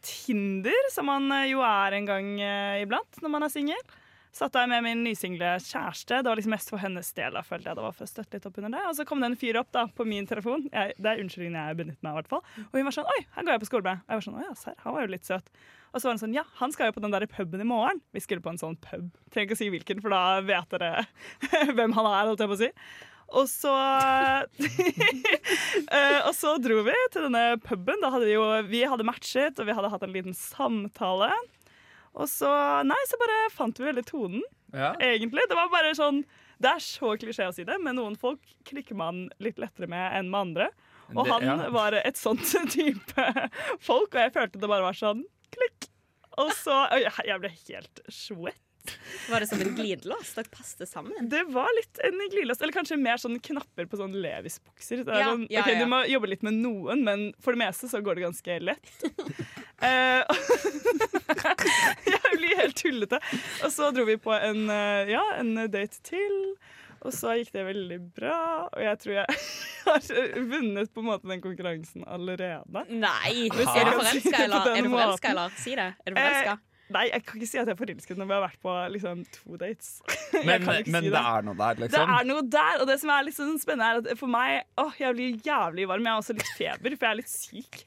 [0.07, 3.87] Tinder, som man jo er en gang uh, iblant når man er singel.
[4.37, 6.19] Satt der med min nysingle kjæreste.
[6.21, 7.33] Det var liksom mest for hennes del.
[7.33, 8.83] da, følte jeg det var for å støtte litt opp under det.
[8.91, 10.67] Og så kom det en fyr opp da, på min telefon.
[10.69, 12.19] Jeg, det er unnskyldningen jeg benytter meg av.
[12.19, 12.43] hvert fall.
[12.67, 14.05] Og hun var sånn Oi, her går jeg på skole med.
[14.05, 15.49] Og jeg var sånn, å ja, serr, han var jo litt søt.
[15.95, 18.05] Og så var han sånn Ja, han skal jo på den der puben i morgen.
[18.13, 19.09] Vi skulle på en sånn pub.
[19.33, 21.07] Trenger ikke å si hvilken, for da vet dere
[21.79, 22.73] hvem han er, holdt jeg på å si.
[23.41, 23.73] Og så
[25.87, 28.01] Eh, Og så dro vi til denne puben.
[28.03, 31.33] Da hadde vi jo Vi hadde matchet, og vi hadde hatt en liten samtale.
[32.17, 32.49] Og så
[32.89, 34.43] Nei, så bare fant vi veldig tonen,
[34.75, 34.95] Ja.
[35.01, 35.45] egentlig.
[35.49, 36.25] Det var bare sånn
[36.61, 40.15] Det er så klisjé å si det, men noen folk klikker man litt lettere med
[40.17, 40.69] enn med andre.
[41.15, 41.69] Og Det- han ja.
[41.71, 42.41] var et sånt
[42.73, 43.27] type
[43.81, 45.91] folk, og jeg følte det bare var sånn klikk.
[46.39, 46.89] Og så
[47.25, 48.57] jeg ble helt sweat.
[49.31, 50.33] Var det som en glidelås?
[50.37, 51.29] Dere passet sammen?
[51.33, 55.05] Det var litt en glidelås, eller kanskje mer sånn knapper på sånn Levis-bukser.
[55.07, 55.81] Er Ja, sånn, ja, ok, ja.
[55.83, 58.95] Du må jobbe litt med noen, men for det meste så går det ganske lett.
[59.77, 60.23] Eh,
[62.09, 63.19] jeg blir helt tullete.
[63.61, 66.39] Og så dro vi på en, eh, ja, en date til.
[67.05, 69.37] Og så gikk det veldig bra, og jeg tror jeg
[69.87, 70.07] har
[70.51, 72.87] vunnet på en måte den konkurransen allerede.
[72.89, 73.47] Nei!
[73.47, 74.09] Er du du eller?
[74.09, 75.61] si det forelska, Er du forelska, eller?
[75.61, 75.91] Si det.
[76.95, 79.23] Nei, jeg kan ikke si at jeg er forelsket når vi har vært på liksom,
[79.35, 79.89] to dates.
[80.47, 81.95] Men, men si det er noe der, liksom?
[81.95, 84.67] det er noe der, og det som er litt sånn spennende, er at for meg
[84.79, 86.05] åh, Jeg blir jævlig varm.
[86.05, 87.79] Jeg har også litt feber, for jeg er litt syk.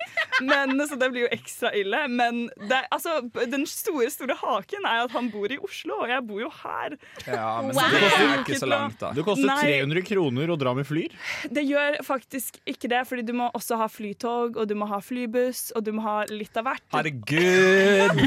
[0.50, 2.00] Men, så det blir jo ekstra ille.
[2.10, 2.42] Men
[2.72, 3.20] det, altså,
[3.52, 6.98] den store store haken er at han bor i Oslo, og jeg bor jo her.
[7.28, 7.94] Ja, men Wow.
[7.94, 9.12] det jo ikke så langt, da.
[9.16, 9.60] Det koster Nei.
[9.84, 11.14] 300 kroner å dra med Flyr.
[11.54, 15.00] Det gjør faktisk ikke det, fordi du må også ha flytog, og du må ha
[15.04, 16.88] flybuss, og du må ha litt av hvert.
[16.96, 18.24] Herregud!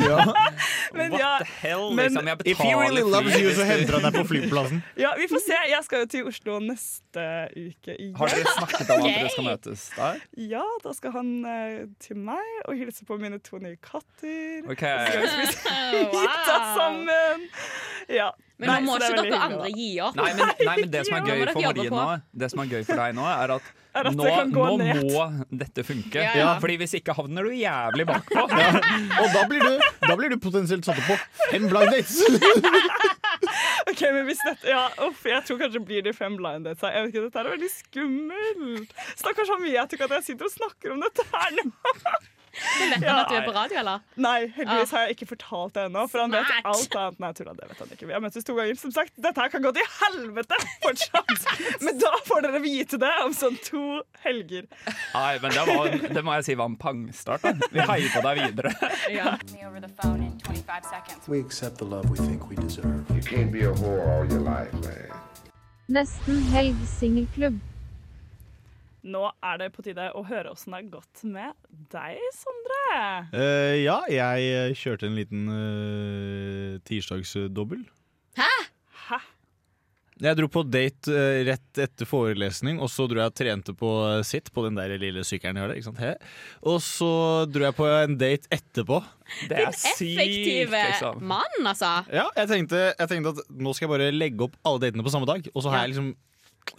[0.98, 1.90] Men What ja, the hell?
[1.94, 4.82] men- liksom, jeg If he really betaler loves you, så henter han deg på flyplassen.
[5.00, 5.58] Ja, vi får se.
[5.70, 7.24] Jeg skal jo til Oslo neste
[7.56, 8.16] uke igjen.
[8.20, 10.20] Har dere snakket om at dere skal møtes der?
[10.52, 14.62] Ja, da skal han uh, til meg og hilse på mine to nye katter.
[14.70, 14.84] Ok.
[14.84, 16.12] Så skal vi spise Wow.
[16.12, 17.48] middag sammen.
[18.12, 18.30] Ja.
[18.60, 20.18] Men nå må det ikke dere andre gi opp.
[20.18, 22.02] Nei, men, nei, men det som er gøy for nå,
[22.42, 25.24] Det som er gøy for deg nå, er at Er at nå, det nå må
[25.60, 26.16] dette funke.
[26.16, 26.52] Ja, ja.
[26.62, 28.46] Fordi hvis ikke havner du jævlig bakpå.
[29.20, 32.22] Og da blir, du, da blir du potensielt satt opp på fem blind dates.
[33.90, 36.80] Ok, men hvis dette, ja, uff, Jeg tror kanskje blir det fem blind dates.
[36.86, 36.94] her.
[36.96, 38.96] Jeg vet ikke, Dette er veldig skummelt.
[39.20, 41.68] Stakkars Hamie, jeg tror ikke at jeg sitter og snakker om dette her nå.
[42.52, 44.02] Men vet han at du er på radio, eller?
[44.20, 46.04] Nei, heldigvis har jeg ikke fortalt det ennå.
[46.12, 46.68] For han vet Smart.
[46.72, 47.20] alt annet.
[47.24, 48.08] Nei, tulla, det vet han ikke.
[48.10, 48.78] Vi har møttes to ganger.
[48.82, 51.46] Som sagt, dette her kan gå til helvete fortsatt.
[51.86, 53.84] Men da får dere vite det om sånn to
[54.26, 54.68] helger.
[55.14, 57.42] Nei, men det, var, det må jeg si var en pangstart.
[57.42, 57.68] Da.
[57.72, 58.74] Vi heier på deg videre.
[59.12, 59.34] Ja.
[61.28, 63.04] We accept the love we think we deserve.
[63.10, 65.12] You can't be a whore all your life, man.
[65.92, 67.58] Nesten helg singelklubb.
[69.02, 71.56] Nå er det på tide å høre åssen det har gått med
[71.90, 72.82] deg, Sondre.
[73.34, 77.82] Uh, ja, jeg eh, kjørte en liten uh, tirsdagsdobbel.
[78.38, 78.46] Hæ?
[79.08, 79.18] Hæ?
[80.22, 83.90] Jeg dro på date uh, rett etter forelesning, og så dro jeg og trente på
[84.28, 85.82] sitt, på den der lille sykkelen jeg har der.
[85.82, 86.02] Ikke sant?
[86.04, 86.14] He.
[86.70, 87.12] Og så
[87.50, 89.02] dro jeg på en date etterpå.
[89.50, 91.24] Det er Din effektive liksom.
[91.26, 91.96] mann, altså.
[92.06, 95.10] Ja, jeg tenkte, jeg tenkte at nå skal jeg bare legge opp alle datene på
[95.18, 95.88] samme dag, og så har Ja.
[95.88, 96.14] jeg liksom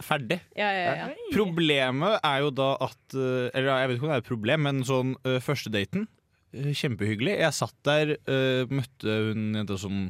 [0.02, 0.40] ferdig.
[0.58, 1.08] Ja, ja, ja.
[1.34, 4.62] Problemet er jo da at eh, Eller jeg vet ikke om det er et problem,
[4.66, 6.06] men sånn uh, første daten
[6.54, 7.36] eh, Kjempehyggelig.
[7.40, 10.08] Jeg satt der, uh, møtte hun jenta sånn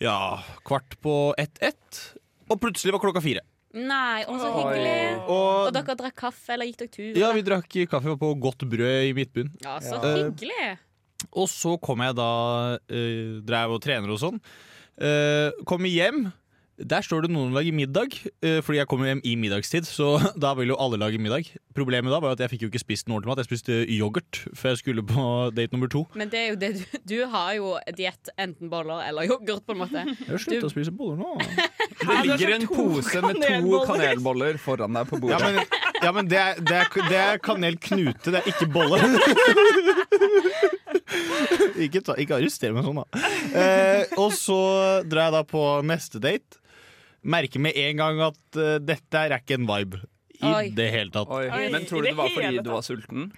[0.00, 2.00] Ja, kvart på ett-ett,
[2.48, 3.42] og plutselig var klokka fire.
[3.76, 5.20] Nei, å, så hyggelig.
[5.30, 7.10] Og- Og dere drakk kaffe, eller gikk dere tur?
[7.20, 9.52] Ja, vi drakk kaffe på godt brød i Midtbyen.
[9.62, 10.78] ja, så Eh, hyggelig.
[11.36, 14.40] Og så kom jeg da uh, Drev og trener og sånn.
[15.00, 16.32] Uh, kommer hjem.
[16.80, 19.84] Der står det noen lager middag, eh, fordi jeg kommer hjem i middagstid.
[19.84, 20.14] Så
[20.44, 21.50] da vil jo alle lage middag.
[21.76, 23.42] Problemet da var at jeg fikk jo ikke spist noe ordentlig mat.
[23.42, 25.24] Jeg spiste yoghurt før jeg skulle på
[25.58, 26.06] date nummer to.
[26.16, 29.76] Men det er jo det du, du har jo diett enten boller eller yoghurt, på
[29.76, 30.06] en måte.
[30.08, 31.36] Jeg har sluttet å spise boller nå.
[32.00, 35.40] Det ligger en pose med to kanelboller foran deg på Ja, bordet.
[35.44, 38.96] men, ja, men det, er, det, er, det er kanelknute, det er ikke bolle.
[41.80, 43.22] ikke, ta, ikke arrester meg sånn, da.
[43.52, 44.58] Eh, og så
[45.08, 46.59] drar jeg da på neste date.
[47.22, 50.00] Merker med en gang at uh, dette er ikke en vibe
[50.40, 50.66] i Oi.
[50.72, 51.28] det hele tatt.
[51.28, 53.30] Oi, Men tror du det var fordi du var sulten?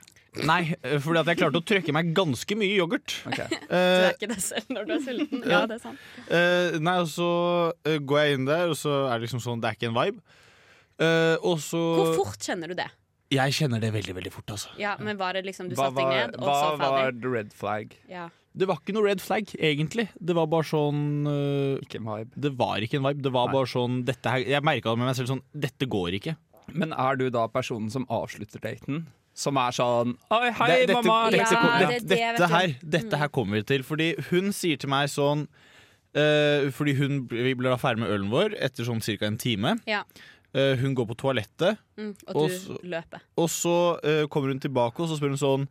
[0.49, 3.19] Nei, eh, fordi at jeg klarte å trøkke meg ganske mye yoghurt.
[3.27, 5.43] Du Eh, er ikke det selv når du er sulten.
[5.45, 6.07] Ja, det er sant.
[6.31, 7.29] Uh, nei, og så
[7.75, 9.99] uh, går jeg inn der, og så er det liksom sånn Det er ikke en
[9.99, 10.23] vibe.
[11.03, 12.89] Eh, og så Hvor fort kjenner du det?
[13.33, 14.73] Jeg kjenner det veldig, veldig fort, altså.
[14.81, 17.33] Ja, men Var det liksom du Hva satte deg ned, og hva så var the
[17.33, 17.95] red flag?
[18.11, 18.29] Ja.
[18.55, 20.09] Det var ikke noe red flag, egentlig.
[20.21, 22.31] Det var bare sånn øh, Ikke en vibe.
[22.37, 23.23] Det var ikke en vibe.
[23.25, 23.55] Det var Nei.
[23.57, 26.37] bare sånn dette her, Jeg merka med meg selv sånn Dette går ikke.
[26.73, 29.07] Men er du da personen som avslutter daten?
[29.35, 31.31] Som er sånn Oi, hei, Det- dette, mamma.
[31.31, 33.83] Dette, ja, kom- det det, dette, her, dette her kommer vi til.
[33.83, 35.47] Fordi hun sier til meg sånn
[36.15, 39.25] øh, Fordi hun, vi ble da ferdig med ølen vår etter sånn ca.
[39.27, 39.79] en time.
[39.89, 40.03] Ja.
[40.55, 44.59] Øh, hun går på toalettet, Mm, og Og du så- og så uh, kommer hun
[44.61, 45.63] tilbake og så spør hun sånn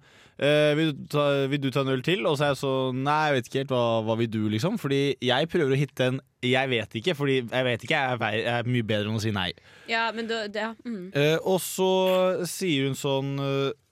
[0.41, 2.25] uh, vil, du ta, vil du ta en øl til?
[2.25, 3.69] Og så er jeg sånn Nei, jeg vet ikke helt.
[3.69, 4.79] Hva, hva vil du, liksom?
[4.81, 8.17] Fordi jeg prøver å hitte en Jeg vet ikke, fordi jeg vet ikke jeg er,
[8.17, 9.51] vei- er mye bedre enn å si nei.
[9.87, 10.73] Ja, men det, ja.
[10.85, 11.11] Mm.
[11.45, 13.37] Og så sier hun sånn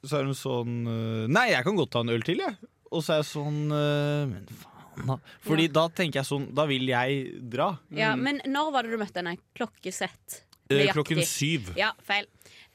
[0.06, 2.58] Så er hun sånn Nei, jeg kan godt ta en øl til, jeg.
[2.92, 6.88] Og så er jeg sånn Men faen, Fordi Fordi da tenker jeg sånn Da vil
[6.90, 7.78] jeg dra.
[7.94, 9.38] ja, Men når var det du møtte henne?
[9.56, 10.46] Klokkesett?
[10.70, 10.94] Eh, Nøyaktig.
[10.94, 11.70] klokken syv.
[11.78, 12.28] Ja, feil.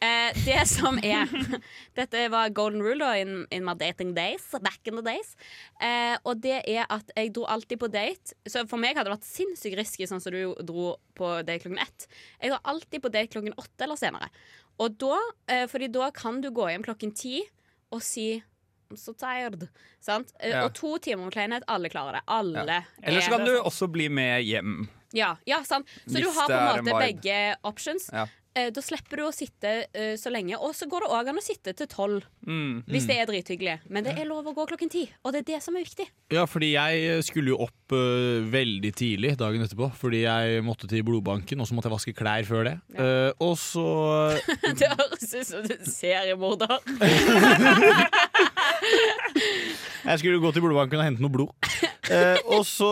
[0.02, 1.30] Eh, det som er
[1.94, 4.48] Dette var golden rule da, in, in my dating days.
[4.60, 5.36] Back in the days.
[5.80, 8.34] Eh, og det er at jeg dro alltid på date.
[8.50, 11.78] Så for meg hadde det vært sinnssykt risky, sånn som du dro på date klokken
[11.84, 12.08] ett.
[12.42, 14.28] Jeg drar alltid på date klokken åtte eller senere.
[14.82, 15.20] Og da,
[15.54, 17.44] eh, fordi da kan du gå hjem klokken ti
[17.94, 18.42] og si
[18.90, 19.68] I'm so tired.
[20.02, 20.34] Sant?
[20.40, 20.64] Eh, Ja.
[20.66, 22.24] Og to timer med kleinhet, alle klarer det.
[22.26, 22.66] Alle.
[22.66, 22.82] Ja.
[23.02, 24.88] Eller så kan du også bli med hjem.
[25.14, 25.86] Ja, ja, sant.
[26.06, 28.10] Så Hvis du har på en en måte begge options.
[28.12, 28.26] Ja.
[28.54, 30.54] Eh, Da slipper du å sitte eh, så lenge.
[30.62, 32.84] Og så går det òg an å sitte til tolv Mm.
[32.86, 33.78] hvis det er drithyggelig.
[33.90, 36.04] Men det er lov å gå klokken ti, og det er det som er viktig.
[36.30, 39.88] Ja, fordi jeg skulle jo opp uh, veldig tidlig dagen etterpå.
[39.96, 42.76] Fordi jeg måtte til blodbanken, og så måtte jeg vaske klær før det.
[42.94, 43.86] Eh, og så
[44.78, 46.78] det høres ut som du er seriemorder.
[50.04, 51.48] Jeg skulle gå til blodbanken og hente noe blod.
[52.10, 52.90] Eh, og så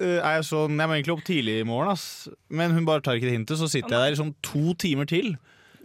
[0.00, 2.28] eh, er jeg sånn Jeg må egentlig opp tidlig i morgen, ass.
[2.48, 3.58] Men hun bare tar ikke det hintet.
[3.60, 5.36] Så sitter jeg der i sånn to timer til.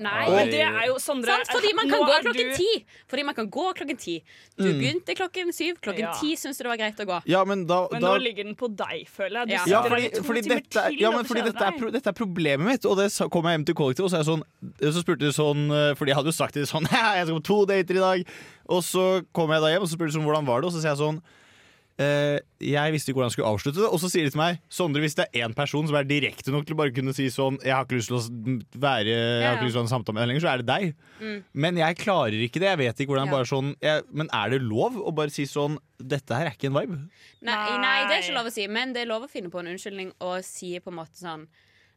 [0.03, 2.55] Nei, Men det er jo Sondre Sant, fordi man kan nå gå er klokken du-
[2.57, 2.85] ti.
[3.07, 4.15] Fordi man kan gå klokken ti.
[4.57, 4.79] Du Mm.
[4.81, 5.77] begynte klokken syv.
[5.85, 6.13] Klokken Ja.
[6.19, 7.21] ti syns du det var greit å gå.
[7.29, 9.47] Ja, men da, Men da nå ligger den på deg, føler jeg.
[9.47, 9.59] Du Ja.
[9.59, 11.41] sitter ja, der fordi, i to fordi, timer dette, er- til ja, og men fordi
[11.45, 12.85] dette, er, pro- dette er problemet mitt.
[12.85, 14.43] Og det sa- kom jeg hjem til kollektivet, og så er jeg sånn
[14.81, 17.27] Så spurte de sånn eh, Fordi jeg hadde jo sagt til de sånn «Ja, Jeg
[17.27, 18.25] skal på to dater i dag.
[18.67, 20.73] Og så kom jeg da hjem, og så spurte de sånn hvordan var det, og
[20.73, 21.21] så sier jeg sånn
[22.01, 23.89] eh, jeg visste ikke hvordan jeg skulle avslutte det.
[23.91, 26.51] Og så sier de til meg Sondre, hvis det er én person som er direkte
[26.53, 29.47] nok til å bare kunne si sånn Jeg har ikke lyst til å være Jeg
[29.47, 30.95] har ikke lyst til å ha en samtale med deg lenger, så er det deg.
[31.19, 31.37] Mm.
[31.65, 32.69] Men jeg klarer ikke det.
[32.71, 33.35] Jeg vet ikke hvordan Ja.
[33.37, 36.71] bare sånn jeg, Men er det lov å bare si sånn Dette her er ikke
[36.71, 36.97] en vibe?
[37.41, 39.59] Nei, nei, det er ikke lov å si, men det er lov å finne på
[39.61, 41.45] en unnskyldning og si på en måte sånn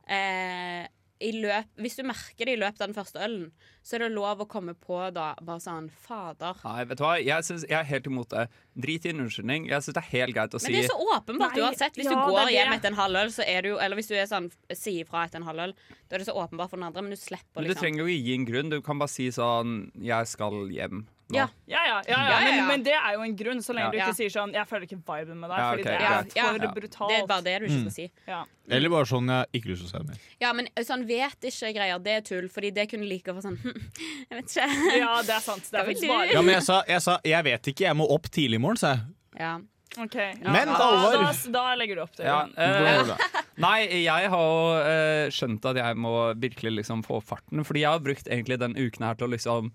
[0.08, 0.86] eh,
[1.20, 3.46] løp, Hvis du merker det i løpet av den første ølen,
[3.82, 6.58] så er det lov å komme på da bare sånn Fader.
[6.64, 7.14] Nei, vet du hva?
[7.22, 8.46] Jeg, synes, jeg er helt imot det.
[8.76, 9.68] Drit i en unnskyldning.
[9.70, 11.96] Jeg syns det er helt greit å si Men det er så åpenbart Nei, uansett.
[11.96, 14.16] Hvis ja, du går hjem etter en halvøl, så er du jo Eller hvis du
[14.18, 17.06] er sånn sier fra etter en halvøl, da er det så åpenbart for den andre,
[17.06, 18.72] men du slipper Men du liksom trenger jo ikke gi en grunn.
[18.76, 21.06] Du kan bare si sånn 'Jeg skal hjem'.
[21.28, 21.36] Nå.
[21.36, 21.46] Ja.
[21.66, 22.38] Ja, ja, ja, ja.
[22.44, 23.90] Men, men det er jo en grunn, så lenge Ja.
[23.90, 24.12] du ikke Ja.
[24.14, 26.72] sier sånn 'Jeg føler ikke viben med deg', Ja, fordi ok, det er for Ja.
[26.76, 27.08] brutalt.
[27.10, 27.80] Det er bare det du ikke Mm.
[27.80, 28.10] skal si.
[28.28, 28.44] Ja.
[28.70, 30.16] Eller bare sånn Jeg har ikke lyst til å det mer.
[30.40, 33.58] Ja, men sånn vet ikke greier, det er tull, fordi det kunne like å sånn
[34.30, 34.98] Jeg vet ikke.
[34.98, 35.70] ja, det er sant.
[35.70, 38.08] Det er faktisk bare Ja, men jeg sa, jeg sa jeg vet ikke, jeg må
[38.10, 39.00] opp tidlig i morgen, sa jeg.
[39.40, 39.58] Ja.
[39.98, 40.52] Okay, ja.
[40.52, 41.12] Men, da, Alvor.
[41.24, 42.58] da, da legger du opp til Ja, det.
[42.58, 43.16] eh,
[43.56, 47.64] Nei, jeg har uh, skjønt at jeg må virkelig liksom få farten.
[47.64, 49.72] Fordi jeg har brukt egentlig den uken her til å liksom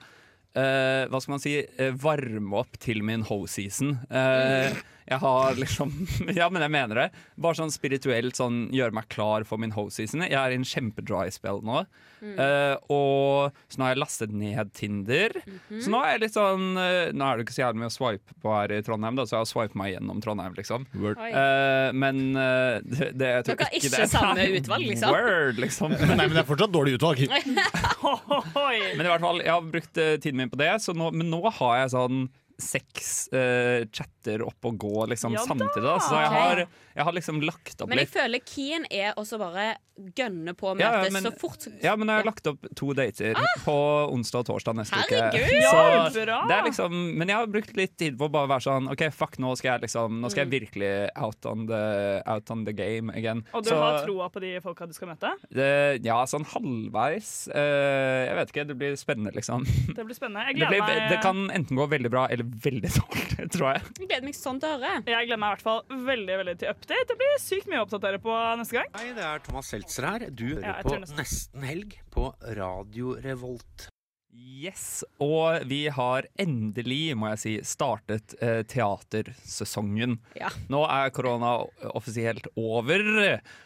[0.53, 3.95] Hva skal man si eh, varme opp til min ho-season.
[4.11, 4.75] Eh,
[5.11, 5.91] jeg har liksom
[6.39, 7.07] Ja, men jeg mener det.
[7.41, 10.23] Bare sånn spirituelt sånn gjøre meg klar for min ho-season.
[10.27, 11.83] Jeg er i en kjempedry spell nå.
[12.21, 12.35] Mm.
[12.37, 15.33] Uh, og så nå har jeg lastet ned Tinder.
[15.41, 15.79] Mhm.
[15.81, 17.95] Så nå er jeg litt sånn uh, Nå er det ikke så jævlig mye å
[17.95, 20.85] swipe på her i Trondheim, da, så jeg har swipet meg gjennom Trondheim, liksom.
[20.91, 25.15] Eh, men det, det jeg tror Dere har ikke ikke samme utvalg, liksom?
[25.15, 25.95] Word, liksom.
[25.97, 27.23] Nei, men det er fortsatt dårlig utvalg.
[27.31, 31.41] Men i hvert fall, jeg har brukt tiden min på det, så nå, men nå
[31.57, 32.23] har jeg sånn
[32.63, 35.83] seks uh, chatter opp og gå liksom Ja samtidig.
[35.85, 35.97] Da.
[36.03, 36.63] Så jeg har,
[36.95, 38.15] jeg har liksom lagt opp Men jeg litt.
[38.15, 39.73] føler Keen er også bare
[40.15, 42.47] gønne på med Ja, at ja, det men- så fort Ja, men jeg har lagt
[42.47, 43.35] opp to dater
[43.65, 43.75] på
[44.13, 45.35] onsdag og torsdag neste Herregud!
[45.35, 45.61] uke.
[45.61, 46.37] Ja, Så bra!
[46.47, 49.03] det er liksom, men jeg har brukt litt tid på å bare være sånn OK,
[49.13, 50.55] fuck, nå skal jeg liksom Nå skal jeg Mm.
[50.59, 53.43] virkelig out on the, out on the game again.
[53.53, 55.31] Og du Så- har troa på de folka du skal møte?
[55.53, 57.47] det, ja, sånn halvveis.
[57.53, 59.65] Uh, jeg vet ikke, det blir spennende, liksom.
[59.95, 60.47] Det blir spennende.
[60.47, 61.09] Jeg Det, blir, meg.
[61.09, 63.81] det kan enten gå veldig bra eller veldig dårlig, tror jeg.
[63.99, 65.03] Jeg gleder meg sånn til å høre.
[65.05, 67.07] Jeg gleder meg i hvert fall veldig veldig til update.
[67.11, 68.87] Det blir sykt mye å oppdatere på neste gang.
[68.95, 70.29] Hei, det er Thomas Seltzer her.
[70.29, 71.17] Du hører Ja, på nesten.
[71.17, 73.87] Nesten Helg på Radio Revolt.
[74.33, 80.19] Yes, og vi har endelig, må jeg si, startet eh, teatersesongen.
[80.39, 80.47] Ja.
[80.71, 83.03] Nå er korona offisielt over,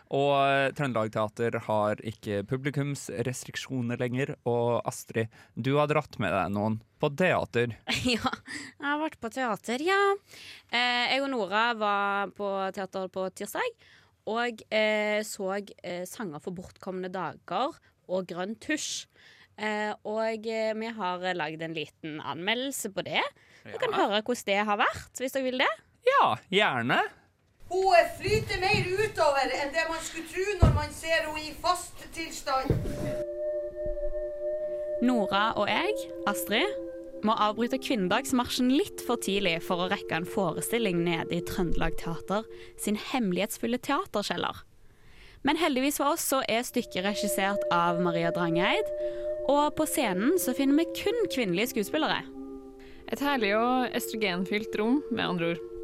[0.10, 4.34] og Trøndelag Teater har ikke publikumsrestriksjoner lenger.
[4.50, 7.78] Og Astrid, du har dratt med deg noen på teater.
[8.16, 10.00] Ja, jeg har vært på teater, ja.
[10.72, 13.70] Eh, jeg og Nora var på teater på tirsdag.
[14.26, 15.52] Og eh, så
[15.84, 17.76] eh, sanger for bortkomne dager
[18.10, 19.06] og Grønn tusj.
[19.56, 23.22] Eh, og eh, vi har lagd en liten anmeldelse på det.
[23.66, 25.72] Du kan høre hvordan det har vært, hvis dere vil det.
[26.06, 27.00] Ja, gjerne.
[27.70, 32.04] Hun flyter mer utover enn det man skulle tro når man ser henne i fast
[32.14, 32.70] tilstand.
[35.06, 35.96] Nora og jeg,
[36.30, 36.70] Astrid,
[37.24, 42.48] må avbryte kvinnedagsmarsjen litt for tidlig for å rekke en forestilling nede i Trøndelag Teater
[42.82, 44.64] sin hemmelighetsfulle teaterkjeller.
[45.46, 48.90] Men heldigvis for oss så er stykket regissert av Maria Drangeid,
[49.46, 52.24] og på scenen så finner vi kun kvinnelige skuespillere.
[53.14, 55.75] Et herlig og estrogenfylt rom, med andre ord.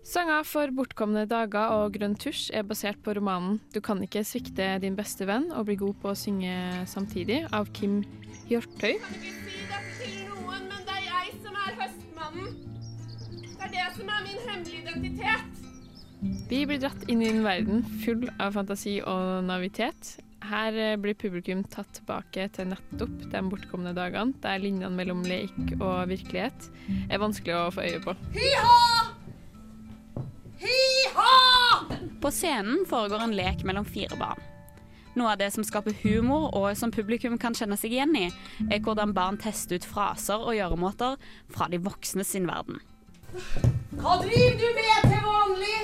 [0.00, 4.78] Sanger for bortkomne dager og Grønn tusj er basert på romanen 'Du kan ikke svikte
[4.80, 8.00] din beste venn og bli god på å synge samtidig' av Kim
[8.48, 8.96] Hjortøy.
[8.96, 12.48] si dette til noen, men det er jeg som er høstmannen.
[13.44, 15.60] Det er det som er min hemmelige identitet.
[16.48, 20.16] Vi blir dratt inn i en verden full av fantasi og navitet.
[20.40, 25.76] Her eh, blir publikum tatt tilbake til nettopp de bortkomne dagene, der linjene mellom lek
[25.78, 26.72] og virkelighet
[27.10, 28.16] er vanskelig å få øye på.
[28.34, 29.09] Hi-ha!
[30.60, 31.96] Hi-ha!
[32.20, 34.40] På scenen foregår en lek mellom fire barn.
[35.18, 38.26] Noe av det som skaper humor, og som publikum kan kjenne seg igjen i,
[38.70, 41.16] er hvordan barn tester ut fraser og gjøremåter
[41.50, 42.78] fra de voksne sin verden.
[43.98, 45.78] Hva driver du med til vanlig?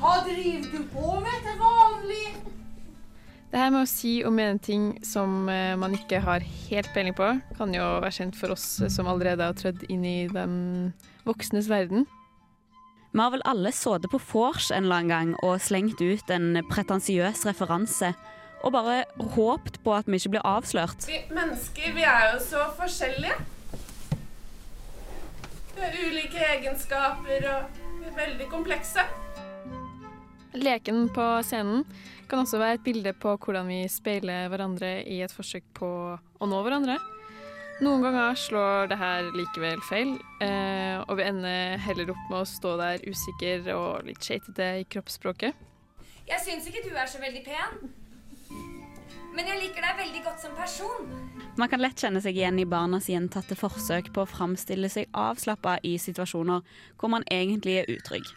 [0.00, 2.26] Hva driver du på med til vanlig?
[3.54, 7.14] Det her med å si og mene ting som eh, man ikke har helt peiling
[7.14, 10.56] på, kan jo være kjent for oss eh, som allerede har trødd inn i den
[11.22, 12.02] voksnes verden.
[13.14, 16.56] Vi har vel alle sittet på vors en eller annen gang og slengt ut en
[16.66, 18.08] pretensiøs referanse,
[18.66, 19.04] og bare
[19.36, 21.06] håpt på at vi ikke blir avslørt.
[21.06, 23.36] Vi mennesker, vi er jo så forskjellige.
[25.76, 29.06] Vi har ulike egenskaper og vi er veldig komplekse.
[30.58, 31.86] Leken på scenen
[32.26, 36.50] kan også være et bilde på hvordan vi speiler hverandre i et forsøk på å
[36.50, 36.98] nå hverandre.
[37.82, 40.14] Noen ganger slår det her likevel feil,
[40.44, 44.86] eh, og vi ender heller opp med å stå der usikker og litt skeitete i
[44.86, 45.58] kroppsspråket.
[46.28, 47.90] Jeg syns ikke du er så veldig pen.
[49.34, 51.10] Men jeg liker deg veldig godt som person.
[51.58, 55.80] Man kan lett kjenne seg igjen i barnas gjentatte forsøk på å framstille seg avslappa
[55.82, 56.62] i situasjoner
[57.00, 58.30] hvor man egentlig er utrygg.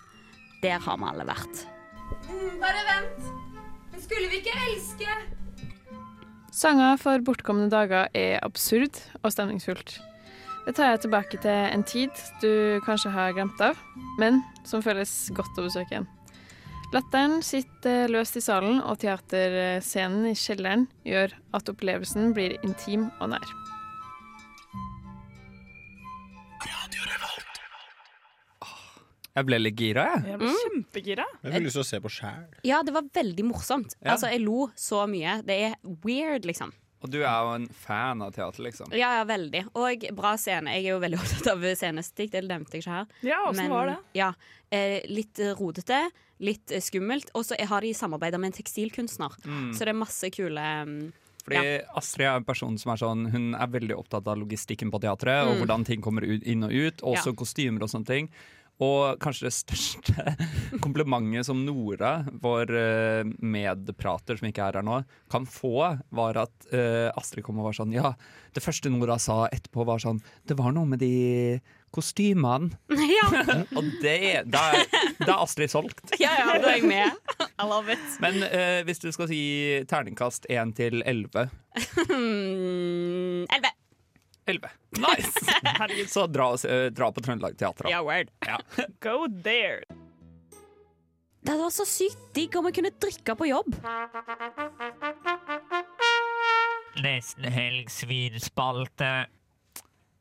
[0.66, 1.66] Der har vi alle vært.
[2.26, 3.30] Mm, bare vent.
[3.94, 5.20] Men skulle vi ikke elske?
[6.58, 10.00] Sanger for bortkomne dager er absurd og stemningsfullt.
[10.66, 13.78] Det tar jeg tilbake til en tid du kanskje har glemt av,
[14.18, 16.10] men som føles godt å besøke igjen.
[16.96, 23.36] Latteren sitter løst i salen, og teaterscenen i kjelleren gjør at opplevelsen blir intim og
[23.36, 23.58] nær.
[29.38, 30.24] Jeg ble litt gira, jeg.
[30.32, 31.26] Jeg ble kjempegira.
[31.46, 32.44] Jeg har lyst til å se på sjæl.
[32.66, 33.94] Ja, det var veldig morsomt.
[34.02, 34.16] Ja.
[34.16, 35.38] Altså, jeg lo så mye.
[35.46, 36.74] Det er weird, liksom.
[37.06, 38.90] Og du er jo en fan av teater, liksom.
[38.98, 39.68] Ja, ja, veldig.
[39.78, 40.74] Og bra scene.
[40.74, 43.12] Jeg er jo veldig opptatt av scenestikk, det nevnte jeg ikke her.
[43.30, 43.98] Ja, Men, var det?
[44.18, 44.32] Ja,
[44.74, 46.00] eh, litt rodete,
[46.42, 47.30] litt skummelt.
[47.38, 49.38] Og så har de samarbeida med en tekstilkunstner.
[49.46, 49.70] Mm.
[49.78, 50.98] Så det er masse kule mm,
[51.48, 51.78] Fordi ja.
[52.02, 55.46] Astrid er en person som er sånn Hun er veldig opptatt av logistikken på teatret,
[55.46, 55.62] og Mm.
[55.62, 57.06] hvordan ting kommer ut, inn og ut.
[57.14, 57.38] Også Ja.
[57.46, 58.30] kostymer og sånne ting.
[58.84, 60.34] Og kanskje det største
[60.86, 65.00] komplimentet som Nora, vår eh, medprater som ikke er her nå,
[65.34, 65.72] kan få,
[66.14, 68.12] var at eh, Astrid kom og var sånn Ja,
[68.54, 71.58] det første Nora sa etterpå, var sånn Det var noe med de
[71.96, 72.70] kostymene.
[73.18, 73.64] Ja.
[73.80, 74.62] og det Da
[75.24, 76.14] da er Astrid solgt.
[76.22, 77.18] ja, ja, da er jeg med.
[77.58, 78.04] I love it.
[78.22, 79.40] Men uh, hvis du skal si
[79.90, 81.48] terningkast 1 til 11
[82.06, 83.74] Hmm, Elleve.
[84.48, 84.70] 11.
[85.04, 86.08] Nice!
[86.14, 87.90] Så dra, eh, dra på Trøndelag Teater.
[87.92, 88.32] Ja, word.
[88.48, 88.58] Ja.
[89.04, 89.84] Go there.
[91.42, 93.76] Det hadde vært så sykt digg om jeg kunne drikke på jobb.
[97.04, 99.12] Nesten helg svinspalte.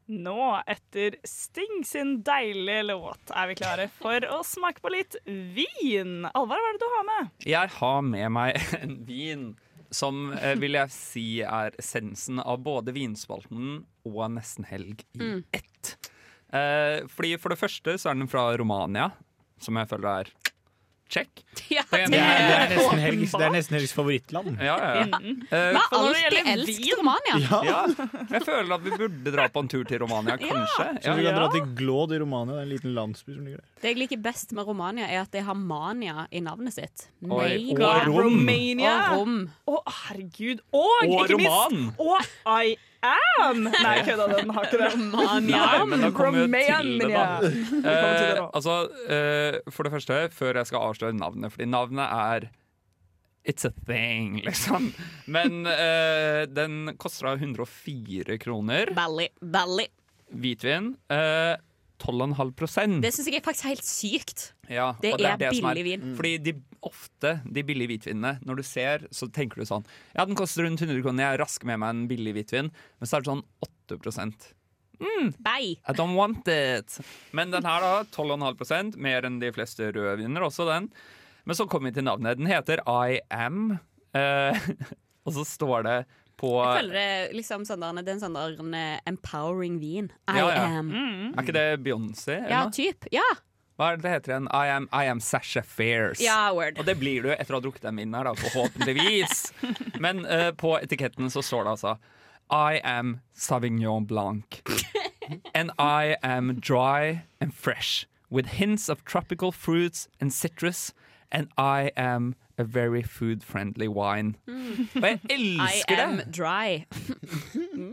[0.06, 0.38] Nå,
[0.70, 6.20] etter Sting sin deilige låt, er vi klare for å smake på litt vin.
[6.30, 7.32] Alvar, hva er det du har med?
[7.42, 9.48] Jeg har med meg en vin
[9.96, 15.44] som eh, vil jeg si er essensen av både vinspalten og Nesten helg i Mm.
[15.56, 15.96] ett.
[16.52, 19.10] Eh, fordi For det første så er den fra Romania,
[19.58, 20.30] som jeg føler er
[21.08, 21.28] check.
[21.68, 24.58] Ja, Det Det er, det er nesten helgs, det er nesten helgs favorittland.
[24.60, 24.90] Ja, ja.
[25.00, 25.18] ja.
[25.18, 25.38] Mm.
[25.50, 27.38] Uh, alltid elsket Romania.
[27.40, 27.60] Ja.
[27.64, 27.78] ja.
[28.30, 30.88] Jeg føler at vi burde dra på en tur til Romania, kanskje.
[31.02, 32.58] Så vi kan dra til Glåd i Romania.
[32.58, 33.70] Det er en liten landsby som ligger der.
[33.82, 37.08] Det jeg liker best med Romania, er at det har mania i navnet sitt.
[37.24, 38.20] Oi, og rom.
[38.28, 38.94] Romania.
[39.16, 39.38] Og rom.
[39.66, 40.62] Å, herregud.
[40.76, 42.76] Og, Og ikke minst Og I
[43.06, 43.62] am!
[43.86, 44.90] Nei, kødda, den har ikke det.
[44.96, 45.62] Romania.
[45.62, 47.24] Nei, men da kommer vi til det, da.
[47.40, 48.76] Det Eh, altså,
[49.12, 52.48] eh, for det første, før jeg skal avsløre navnet, fordi navnet er
[53.46, 54.88] It's a thing, liksom.
[55.30, 58.90] Men eh, den koster 104 kroner.
[58.96, 59.28] Belly.
[59.40, 59.86] Belly.
[60.34, 60.96] Hvitvin.
[61.14, 61.54] eh,
[62.02, 64.42] 12,5% Det syns jeg er faktisk helt sykt.
[64.68, 66.02] ja, det og er som billig vin.
[66.18, 66.52] Fordi de,
[66.86, 70.82] ofte de billige hvitvinene, når du ser, så tenker du sånn Ja, den koster rundt
[70.82, 72.70] 100 kroner, jeg rasker med meg en billig hvitvin.
[72.98, 73.98] Men så er det sånn 8
[74.98, 75.76] mm, Bye.
[75.86, 76.98] I don't want it.
[77.36, 80.90] Men den her, da, 12,5% mer enn de fleste rødviner, også den.
[81.46, 82.40] Men så kommer vi til navnet.
[82.40, 83.78] Den heter I Am.
[84.16, 84.70] Eh,
[85.26, 85.98] og så står det
[86.36, 88.76] på Jeg føler det liksom sånn der, det er en sånn der en,
[89.08, 90.10] empowering vin.
[90.28, 90.64] I Ja, ja.
[90.80, 90.90] am.
[91.32, 92.40] Er ikke det Beyoncé?
[92.50, 93.08] Ja, typ.
[93.14, 93.24] Ja.
[93.76, 94.46] Hva er det det heter igjen?
[94.56, 96.20] I am, I am Sasha Fairs.
[96.24, 96.78] Ja, word.
[96.80, 99.50] Og det blir du etter å ha drukket den vinen her, da, forhåpentligvis.
[100.04, 101.96] Men uh, på etiketten så står det altså
[102.48, 104.62] I am Savignon Blanc.
[105.54, 110.94] And I am dry and fresh, with hints of tropical fruits and citrus.
[111.30, 114.34] And I am a very food-friendly wine.
[114.48, 116.26] Og jeg elsker I elsker am det!
[116.32, 116.84] dry.
[117.76, 117.92] Mm.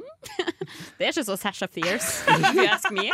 [0.98, 3.10] det er ikke så Sasha Fierce, if you ask me.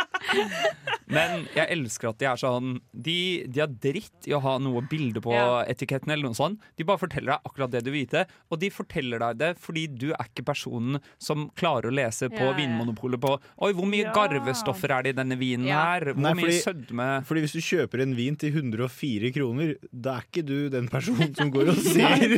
[1.10, 3.16] Men jeg elsker at de er sånn De,
[3.50, 5.64] de har dritt i å ha noe bilde på yeah.
[5.72, 6.60] etiketten, eller noe sånt.
[6.78, 8.22] De bare forteller deg akkurat det du vil vite,
[8.52, 12.46] og de forteller deg det fordi du er ikke personen som klarer å lese på
[12.46, 12.54] ja.
[12.56, 13.34] Vinmonopolet på
[13.66, 14.14] Oi, hvor mye Ja.
[14.16, 16.12] garvestoffer er det i denne vinen her?
[16.14, 20.14] Hvor Nei, mye fordi- sødme Fordi hvis du kjøper en vin til 104 kroner, da
[20.20, 22.36] er ikke du den personen som går og ser.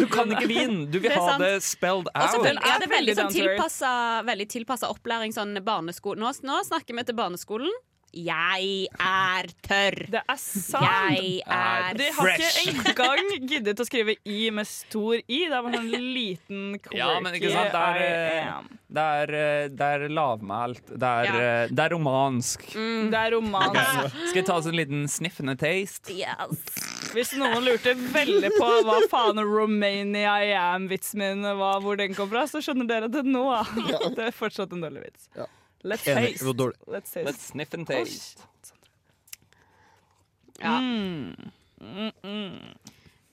[0.00, 0.76] Du kan ikke vin!
[0.90, 2.16] Du vil Det ha det spelled out.
[2.16, 3.94] Og selvfølgelig er det veldig sånn tilpassa,
[4.32, 5.32] veldig tilpassa opplæring.
[5.36, 6.20] Sånn barneskole.
[6.22, 7.72] Nå, nå snakker vi til barneskolen.
[8.12, 9.94] Jeg er tørr.
[10.12, 10.84] Det er sant.
[10.84, 12.58] Jeg er De har Fresh.
[12.68, 15.38] ikke engang giddet å skrive I med stor I.
[15.48, 19.32] Det er bare sånn liten quirky Ja, men ikke sant, det er, eh, det er,
[19.38, 20.84] eh, det er lavmælt.
[20.92, 21.40] Det er, Ja.
[21.62, 22.68] eh, det er romansk.
[22.76, 23.08] Mm.
[23.16, 23.80] Det er romansk.
[23.80, 24.26] Okay.
[24.28, 26.12] Skal vi ta oss en liten sniffende taste?
[26.12, 26.60] Yes.
[27.12, 32.30] Hvis noen lurte veldig på hva faen Romania I am-vitsen min var, hvor den kom
[32.32, 33.44] fra, så skjønner dere det nå.
[34.16, 35.28] Det er fortsatt en dårlig vits.
[35.36, 35.48] Ja.
[35.84, 36.44] Let's taste.
[36.86, 37.26] Let's taste.
[37.26, 38.46] Let's sniff and taste.
[40.62, 40.78] Ja.
[40.78, 41.50] Mm.
[41.82, 42.58] Mm, mm.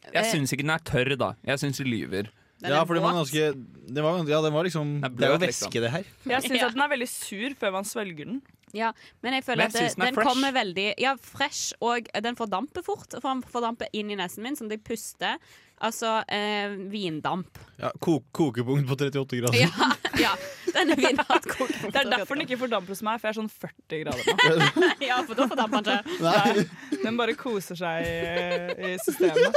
[0.09, 1.33] Jeg syns ikke den er tørr, da.
[1.45, 2.29] Jeg syns de lyver.
[2.59, 3.53] Den Ja, for den var ganske
[3.87, 5.69] det var, Ja, den var liksom Det er jo liksom.
[5.69, 6.03] væske, det her.
[6.27, 6.65] Jeg syns Ja.
[6.67, 8.41] at den er veldig sur før man svelger den.
[8.77, 8.91] Ja,
[9.25, 10.29] men jeg føler Men at jeg det, den den fresh.
[10.29, 13.15] kommer veldig Ja, fresh, og den fordamper fort.
[13.17, 15.37] For den fordamper inn i nesen min, som de puster.
[15.79, 17.55] Altså eh, vindamp.
[17.79, 19.59] Ja, ko kokepunkt på 38 grader.
[19.61, 20.33] Ja, ja.
[20.73, 24.03] Den er Det er derfor den ikke fordamper hos meg, for jeg er sånn 40
[24.03, 24.89] grader nå.
[25.09, 26.19] Ja, for da fordamper den ikke.
[26.27, 26.99] Nei.
[27.05, 29.55] Den bare koser seg i, systemet.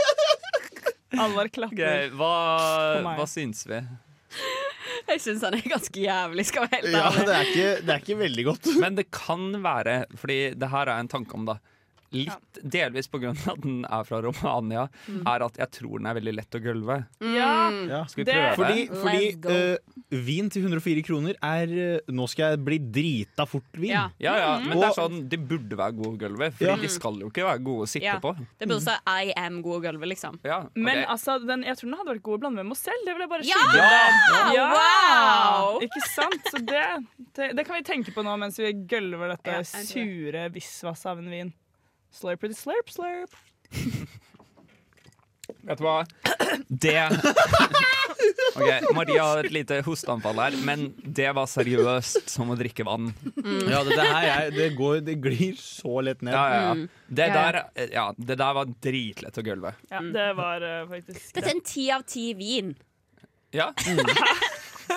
[1.18, 2.06] Alvar klapper.
[2.06, 2.32] Ok, hva,
[2.62, 3.18] på meg.
[3.18, 3.82] hva syns vi?
[5.08, 8.02] Jeg syns han er ganske jævlig, skal være helt Ja, det er ikke, det er
[8.04, 8.68] ikke veldig godt.
[8.82, 11.58] Men det kan være, fordi det her er en tanke om, da.
[12.12, 15.22] Litt delvis på grunn av at den er fra Romania, Mm.
[15.26, 16.96] er at jeg tror den er veldig lett å gulve.
[17.20, 18.04] Ja.
[18.06, 18.56] Skal vi Det- prøve?
[18.56, 19.76] Fordi, fordi eh,
[20.10, 23.90] vin til 104 kroner er uh, Nå skal jeg bli drita fort vin.
[23.90, 24.08] Ja.
[24.20, 26.76] Ja, ja, men det er sånn, de burde være gode å gulve, for Ja.
[26.76, 28.18] de skal jo ikke være gode å sitte Ja.
[28.20, 28.36] på.
[28.58, 30.38] Det burde stå 'I am god gulvet', liksom.
[30.44, 33.00] Ja, Men altså, den, jeg tror den hadde vært god å blande med Mozell.
[33.06, 33.56] Det vil jeg bare Ja!
[33.56, 34.68] skyte ja!
[34.76, 35.80] Wow!
[35.84, 36.42] Ikke sant?
[36.52, 37.06] Så det,
[37.36, 41.30] det, det kan vi tenke på nå mens vi gølver dette sure visvaset av en
[41.32, 41.52] vin.
[42.12, 43.36] Slurpity slurp slurp.
[45.62, 46.02] Vet du hva?
[46.68, 46.98] Det
[48.52, 53.08] Ok, Maria har et lite hosteanfall her, men det var seriøst som å drikke vann.
[53.70, 56.36] Ja, det her er, det, går, det glir så lett ned.
[56.36, 56.74] Ja, ja, ja.
[56.76, 56.84] Mm.
[57.08, 57.58] Det, der,
[57.94, 59.72] ja, det der var dritlett å gulve.
[59.88, 62.74] Ja, det var eh, faktisk Dette er en ti av ti vin.
[63.56, 63.70] Ja.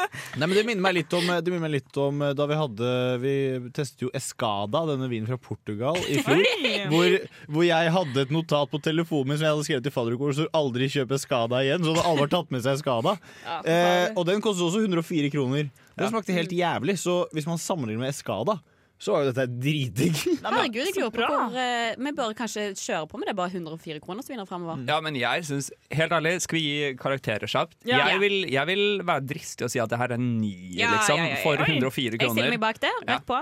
[0.40, 2.58] Nei, men Det minner meg litt om, det minner meg litt om eh, da vi
[2.60, 2.90] hadde
[3.24, 3.34] Vi
[3.76, 6.44] testet jo Escada, denne vinen fra Portugal, i fjor.
[6.92, 7.18] Hvor,
[7.56, 10.48] hvor jeg hadde et notat på telefonen min som jeg hadde skrevet i fadderkor, så
[10.56, 11.84] aldri kjøp Escada igjen.
[11.86, 13.16] Så hadde alle tatt med seg Escada.
[13.46, 15.70] Ja, Eh, og den kostet også 104 kroner.
[15.98, 18.60] Den smakte helt jævlig, så hvis man sammenligner med Escada,
[18.98, 20.16] så var jo dette dritdigg.
[20.46, 24.00] Herregud, jeg lurer på hvor eh, Vi bør kanskje kjøre på med det bare 104
[24.04, 24.80] kroner som vinner fremover.
[24.88, 27.76] Ja, men jeg synes, helt ærlig, Skal vi gi karakterer kjapt?
[27.86, 28.00] Ja.
[28.10, 30.94] Jeg, vil, jeg vil være dristig og si at det her er en nier, Ja,
[30.96, 31.20] liksom.
[31.20, 31.42] ja, ja, ja.
[31.44, 31.68] For Oi.
[31.76, 32.34] 104 Jeg kroner.
[32.40, 32.94] stiller meg bak det.
[33.12, 33.42] Rett på.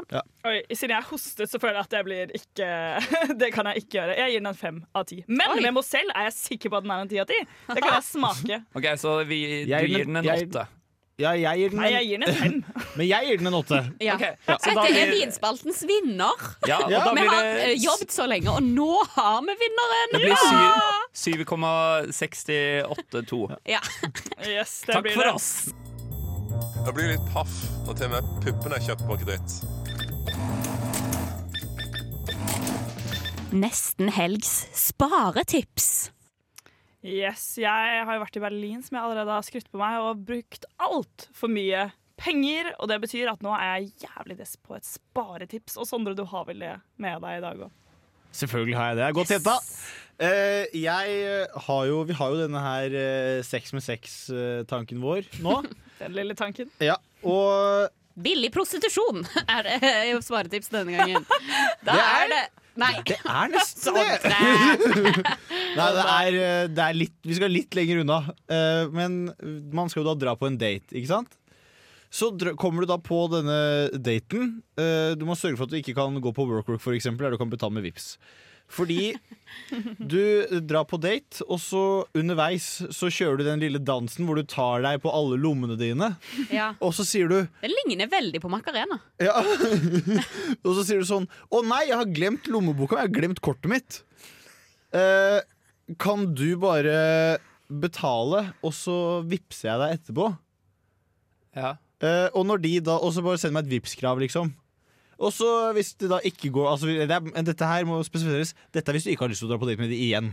[0.50, 2.70] Oi, Siden jeg hostet, så føler jeg at jeg blir ikke
[3.44, 4.18] Det kan jeg ikke gjøre.
[4.24, 5.22] Jeg gir den en fem av ti.
[5.30, 5.62] Men Oi.
[5.68, 7.40] med Mozell er jeg sikker på at den er en ti av ti.
[7.70, 8.62] Det kan jeg smake.
[8.74, 10.66] Ok, Så vi, du Jeg- gir den en jeg- åtte?
[11.22, 12.54] Ja, jeg gir den Nei, jeg gir den en fem.
[12.98, 13.78] Men jeg gir den en åtte.
[14.02, 14.16] Ja.
[14.16, 14.34] Okay.
[14.48, 16.34] ja, så Dette er vinspaltens vinner.
[16.66, 17.04] Ja, og Ja.
[17.06, 20.10] da Vi blir har eh, det jobbet så lenge, og nå har vi vinneren!
[20.16, 23.42] Det blir syv- 7,682.
[23.70, 23.80] Ja.
[24.48, 25.34] Yes, det Takk blir for det.
[25.38, 25.70] oss.
[26.86, 27.54] Jeg blir litt paff
[27.86, 29.50] når til og med puppene er kjøpt på kreditt.
[33.54, 36.10] Nesten helgs sparetips.
[37.04, 40.22] Yes, Jeg har jo vært i Berlin, som jeg allerede har skrytt på meg, og
[40.28, 41.90] brukt altfor mye
[42.22, 42.70] penger.
[42.80, 45.76] Og det betyr at nå er jeg jævlig dess på et sparetips.
[45.82, 47.74] Og Sondre, du har vel det med deg i dag òg?
[48.34, 49.10] Selvfølgelig har jeg det.
[49.20, 49.58] Godt gjetta.
[50.24, 50.70] Yes.
[50.74, 55.60] jeg har jo, vi har jo denne her eh, seks med seks-tanken vår nå.
[56.00, 56.72] Den lille tanken.
[56.82, 56.96] Ja,
[57.26, 57.92] og
[58.24, 59.70] Billig prostitusjon er
[60.22, 61.26] svaretips denne gangen.
[61.86, 62.44] Da Det er er- det
[62.80, 62.96] Nei.
[63.06, 64.34] det er nesten det!
[65.78, 68.20] Nei, det er, eh, det er litt, vi skal litt lenger unna.
[68.50, 69.22] Eh, men
[69.74, 71.38] man skal jo da dra på en date, ikke sant?
[72.14, 72.30] Så
[72.62, 74.60] kommer du da på denne daten.
[74.78, 77.42] Eh, du må sørge for at du ikke kan gå på WorkWork, eksempel, der du
[77.42, 78.12] kan betale med VIPs.
[78.74, 79.14] Fordi
[80.02, 80.18] du
[80.66, 81.82] drar på date, og så
[82.18, 86.08] underveis så kjører du den lille dansen hvor du tar deg på alle lommene dine,
[86.50, 86.72] Ja.
[86.82, 88.98] og så sier du Det ligner veldig på Macarena.
[89.22, 89.36] ja.
[90.66, 93.70] Og så sier du sånn Å nei, jeg har glemt lommeboka, jeg har glemt kortet
[93.70, 94.00] mitt.
[94.94, 95.40] Eh,
[96.02, 97.38] kan du bare
[97.70, 98.98] betale, og så
[99.28, 100.28] vippser jeg deg etterpå?
[101.58, 101.76] Ja.
[102.04, 104.50] Eh, og når de da Og så bare send meg et Vipps-krav, liksom.
[105.24, 108.54] Og så hvis det da ikke går altså, det er, Dette her må spesifiseres.
[108.76, 110.32] Dette er hvis du ikke har lyst til å dra på date med de igjen.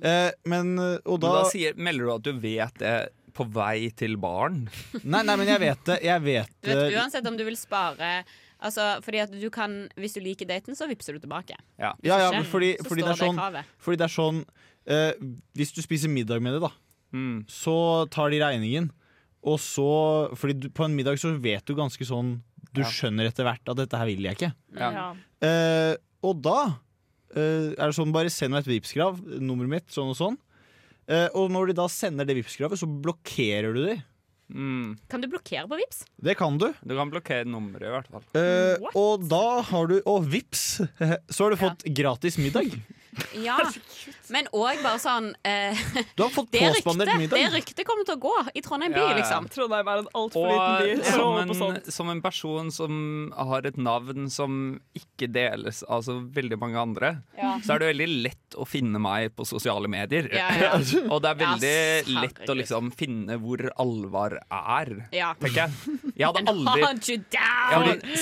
[0.00, 2.94] Eh, men Og Men da, da sier, melder du at du vet det
[3.36, 4.62] på vei til baren?
[5.04, 5.98] Nei, nei, men jeg vet det.
[6.08, 8.24] Jeg vet Du vet, uansett om du vil spare
[8.60, 11.56] Altså, fordi at du kan, Hvis du liker daten, så vippser du tilbake.
[11.80, 11.94] Ja.
[12.04, 14.40] Ja, ja, men fordi, så fordi, det står sånn, fordi det er sånn
[14.90, 15.12] eh,
[15.56, 16.72] Hvis du spiser middag med det, da,
[17.10, 17.40] Mm.
[17.50, 18.84] så tar de regningen.
[19.42, 22.36] Og så Fordi du, på en middag så vet du ganske sånn
[22.74, 22.90] Du Ja.
[22.90, 24.52] skjønner etter hvert at dette her vil jeg ikke.
[24.78, 24.90] Ja.
[24.94, 25.06] Ja.
[25.46, 26.58] Eh, og da
[27.36, 30.38] uh, er det sånn bare send meg et Vipps-krav, nummeret mitt, sånn og sånn.
[31.10, 33.96] Uh, og når de da sender det Vipps-kravet, så blokkerer du de.
[34.50, 34.98] Mm.
[35.10, 36.04] Kan du blokkere på Vips?
[36.18, 36.68] Det kan du.
[36.82, 38.24] Du kan blokkere nummeret, i hvert fall.
[38.34, 40.80] Uh, og da har du Og vips,
[41.34, 42.74] så har du fått gratis middag.
[43.42, 43.56] Ja.
[44.30, 45.74] Men òg bare sånn eh,
[46.14, 47.36] Du har fått det, påspandert middag.
[47.40, 49.16] det ryktet kommer til å gå i Trondheim by, Ja, ja.
[49.18, 49.48] liksom.
[49.50, 50.92] Trondheim er en altfor liten by.
[51.00, 51.14] Å
[51.54, 52.92] som en, som en person som
[53.36, 54.60] har et navn som
[54.94, 57.56] ikke deles av så veldig mange andre, Ja.
[57.64, 60.28] så er det veldig lett å finne meg på sosiale medier.
[60.34, 60.70] Ja, ja.
[61.12, 61.74] og det er veldig
[62.14, 65.32] Ja, lett å liksom finne hvor Alvar er, Ja.
[65.34, 65.98] tenker jeg.
[66.16, 67.18] Jeg hadde aldri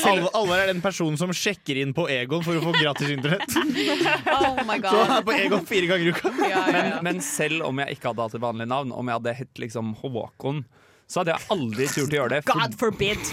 [0.08, 3.52] Alvar Alvar er den personen som sjekker inn på Egon for å få gratis internett.
[4.38, 6.28] Oh my Så han er på Egon fire ganger i uka.
[6.42, 6.98] Ja, ja, men, ja.
[7.08, 9.86] men selv om jeg ikke hadde hatt et vanlig navn, om jeg hadde hett liksom
[10.02, 10.58] Håkon,
[11.08, 12.42] så hadde jeg aldri turt å gjøre det.
[12.44, 13.22] for- God forbid!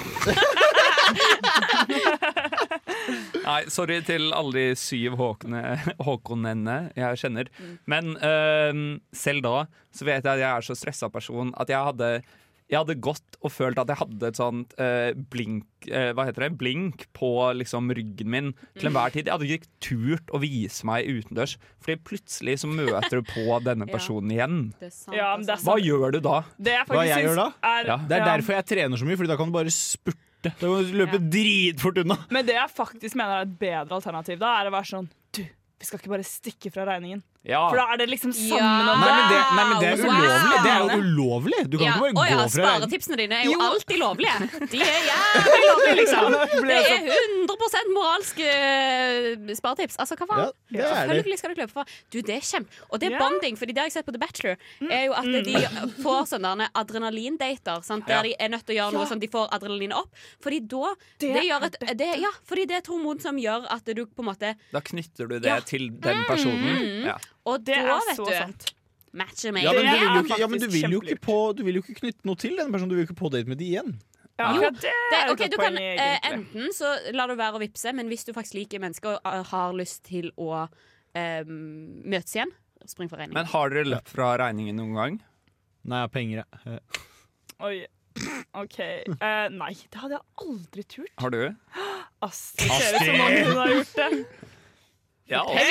[3.45, 7.45] Nei, sorry til alle de syv Håkone- Håkonene jeg kjenner.
[7.89, 9.57] Men øhm, selv da
[9.95, 12.09] så vet jeg at jeg er så stressa person at jeg hadde
[12.71, 16.47] jeg hadde gått og følt at jeg hadde et sånt eh, blink eh, Hva heter
[16.47, 16.57] det?
[16.57, 19.27] Blink på liksom ryggen min til enhver tid.
[19.29, 23.85] Jeg hadde ikke turt å vise meg utendørs, Fordi plutselig så møter du på denne
[23.85, 24.57] personen igjen.
[25.13, 25.85] Ja, det er Hva sant.
[25.85, 26.39] gjør du da?
[26.57, 27.47] Det jeg Hva jeg gjør da?
[27.75, 27.97] er Ja.
[28.09, 30.21] Det er derfor jeg trener så mye, Fordi da kan du bare spurte.
[30.45, 32.17] Da kan du løpe dritfort unna.
[32.33, 35.07] Men det jeg faktisk mener er et bedre alternativ, da er å være sånn
[35.37, 37.21] Du, vi skal ikke bare stikke fra regningen.
[37.45, 37.61] Ja.
[37.69, 38.57] For da er det liksom Ja.
[38.57, 40.57] sammen Nei, men det, nei, men det er ulovlig.
[40.65, 41.61] Det er jo ulovlig.
[41.69, 41.93] Du kan Ja.
[41.95, 43.59] ikke Å oh, ja, gå fra sparetipsene dine er jo, Jo.
[43.61, 44.35] alltid lovlige.
[44.73, 46.35] De er jævlig lovlige, liksom.
[46.69, 47.09] Det er
[47.45, 49.97] 100 moralske eh, sparetips.
[49.97, 50.43] Altså, hva faen?
[50.45, 50.89] Ja, det.
[50.91, 51.85] Selvfølgelig skal du løpe fra.
[52.11, 52.69] Du, det er kjempe...
[52.91, 54.57] Og det er bonding, Fordi det har jeg sett på The Bachelor,
[54.89, 55.55] er jo at de
[56.03, 57.81] får sånne adrenalindater.
[57.85, 58.05] Sant?
[58.09, 59.09] Der de er nødt til å gjøre noe Ja.
[59.13, 60.09] sånn de får adrenalin opp.
[60.43, 63.65] Fordi da Det det, gjør et, det, Ja, fordi det er Tormod hormon som gjør
[63.69, 65.59] at du på en måte Da knytter du det Ja.
[65.59, 66.75] til den personen.
[66.75, 67.05] Mm.
[67.05, 67.17] Ja.
[67.45, 68.67] Og Det da, er vet så du sant.
[69.15, 71.63] Matcher Ja, men, du vil jo ikke, ja, men du vil jo ikke, på, du
[71.63, 72.91] vil jo ikke knytte noe til den personen.
[72.91, 73.95] Du vil jo ikke på date med de igjen.
[74.35, 77.93] Ja, Jo, det er okay, du kan, eh, enten så lar du være å vippse,
[77.95, 80.65] men hvis du faktisk liker mennesker og eh, har lyst til å
[81.15, 82.51] eh, møtes igjen,
[82.83, 83.39] spring for regningen.
[83.39, 85.21] Men har dere løpt fra regningen noen gang?
[85.85, 86.81] Nei, jeg har penger, jeg.
[87.63, 87.77] Oi.
[88.55, 88.77] OK.
[89.19, 91.15] Uh, nei, det hadde jeg aldri turt.
[91.19, 91.41] Har du?
[92.25, 94.44] Astrid ser ut som om hun har gjort det.
[95.25, 95.61] Ja, det.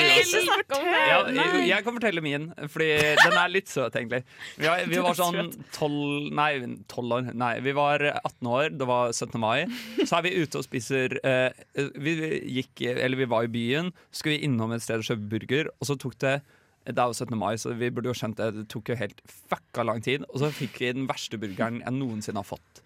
[1.07, 1.19] Ja,
[1.63, 2.89] jeg, kan fortelle min, Fordi
[3.21, 4.25] den er litt søt, egentlig.
[4.59, 6.49] Vi, var- vi var sånn 12 Nei,
[6.91, 7.29] 12 år.
[7.39, 8.73] Nei, vi var 18 år.
[8.81, 9.39] Det var 17.
[9.41, 9.65] mai.
[10.03, 11.63] Så er vi ute og spiser eh,
[12.03, 12.17] Vi
[12.59, 13.93] gikk Eller vi var i byen.
[14.11, 16.37] Skulle vi innom et sted og kjøpe burger, og så tok det
[16.85, 17.39] det er jo 17.
[17.41, 18.51] mai, så vi burde jo skjønt det.
[18.59, 20.27] Det tok jo helt fucka lang tid.
[20.35, 22.83] Og så fikk vi den verste burgeren jeg noensinne har fått.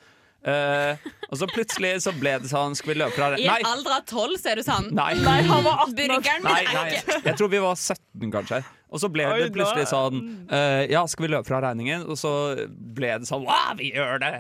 [0.47, 0.97] Eh,
[1.29, 3.41] og så plutselig så ble det sånn Skal vi løpe fra det?
[3.43, 4.87] I en alder av tolv så er du sånn.
[4.95, 5.11] Nei.
[5.19, 5.97] Nei, han var 18 år.
[6.15, 6.45] Burgeren?
[6.45, 7.17] Min Nei, er nei, ikke.
[7.27, 8.61] Jeg tror vi var 17 kanskje.
[8.89, 12.07] Og så ble Oi, det plutselig da- sånn eh, Ja, skal vi løpe fra regningen?
[12.09, 12.31] Og så
[12.71, 14.31] ble det sånn Wow, vi gjør det!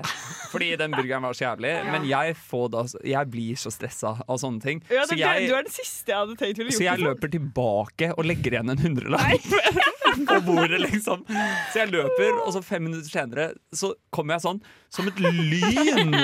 [0.55, 1.74] Fordi den burgeren var så jævlig.
[1.90, 4.80] Men jeg, får da, jeg blir så stresset av sånne ting.
[4.88, 7.05] Ja, Så det, du er den siste jeg hadde tenkt ville så gjort jeg det
[7.05, 7.11] sånn.
[7.18, 9.53] løper tilbake og legger igjen en hundrelapp
[10.29, 11.25] på bordet, liksom.
[11.73, 16.15] Så jeg løper, og så fem minutter senere så kommer jeg sånn som et lyn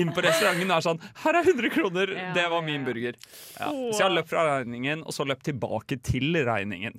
[0.00, 2.12] inn på restauranten og er sånn Her er 100 kroner!
[2.32, 3.18] Det var min burger.
[3.58, 3.68] Ja.
[3.68, 6.96] Så jeg har løpt fra regningen, og så løpt tilbake til regningen.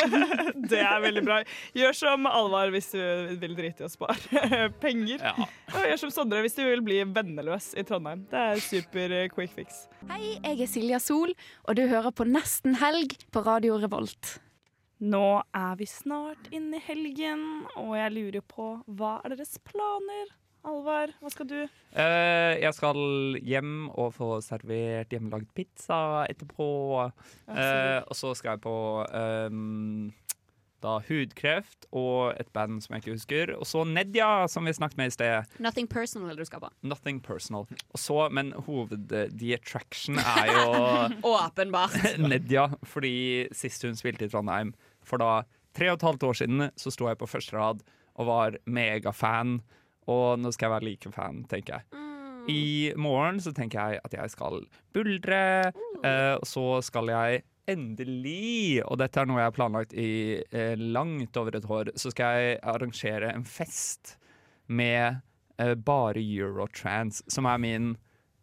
[0.70, 1.40] Det er veldig bra.
[1.74, 3.00] Gjør som Alvar hvis du
[3.42, 5.24] vil drite i å spare penger.
[5.24, 5.48] Ja.
[5.74, 8.22] Og gjør som Sondre hvis du vil bli venneløs i Trondheim.
[8.30, 9.84] Det er super eh, quick fix.
[10.10, 11.34] Hei, jeg er Silja Sol,
[11.66, 14.36] og du hører på Nesten helg på Radio Revolt.
[15.00, 20.34] Nå er vi snart inne i helgen, og jeg lurer på hva er deres planer?
[20.60, 21.60] Alvar, hva skal du?
[21.96, 26.66] Eh, jeg skal hjem og få servert hjemmelagd pizza etterpå.
[27.48, 28.74] Eh, og så skal jeg på
[29.08, 30.10] um,
[30.84, 33.54] da hudkreft og et band som jeg ikke husker.
[33.56, 35.56] Og så Nedja, som vi snakket med i sted.
[35.64, 36.70] Nothing personal du skal på.
[36.84, 37.64] Nothing personal.
[37.92, 40.68] Og så, men hoved the attraction er jo
[41.32, 41.96] Åpenbart.
[42.20, 44.74] Nedja, fordi sist hun spilte i Trondheim
[45.10, 45.42] For da
[45.76, 47.82] tre og et halvt år siden så sto jeg på første rad
[48.20, 49.58] og var megafan.
[50.10, 52.06] Og nå skal jeg være like fan, tenker jeg.
[52.50, 54.64] I morgen så tenker jeg at jeg skal
[54.96, 55.70] buldre,
[56.02, 60.72] eh, og så skal jeg endelig, og dette er noe jeg har planlagt i eh,
[60.80, 64.16] langt over et år, så skal jeg arrangere en fest
[64.66, 65.20] med
[65.60, 67.92] eh, bare Eurotrans, som er min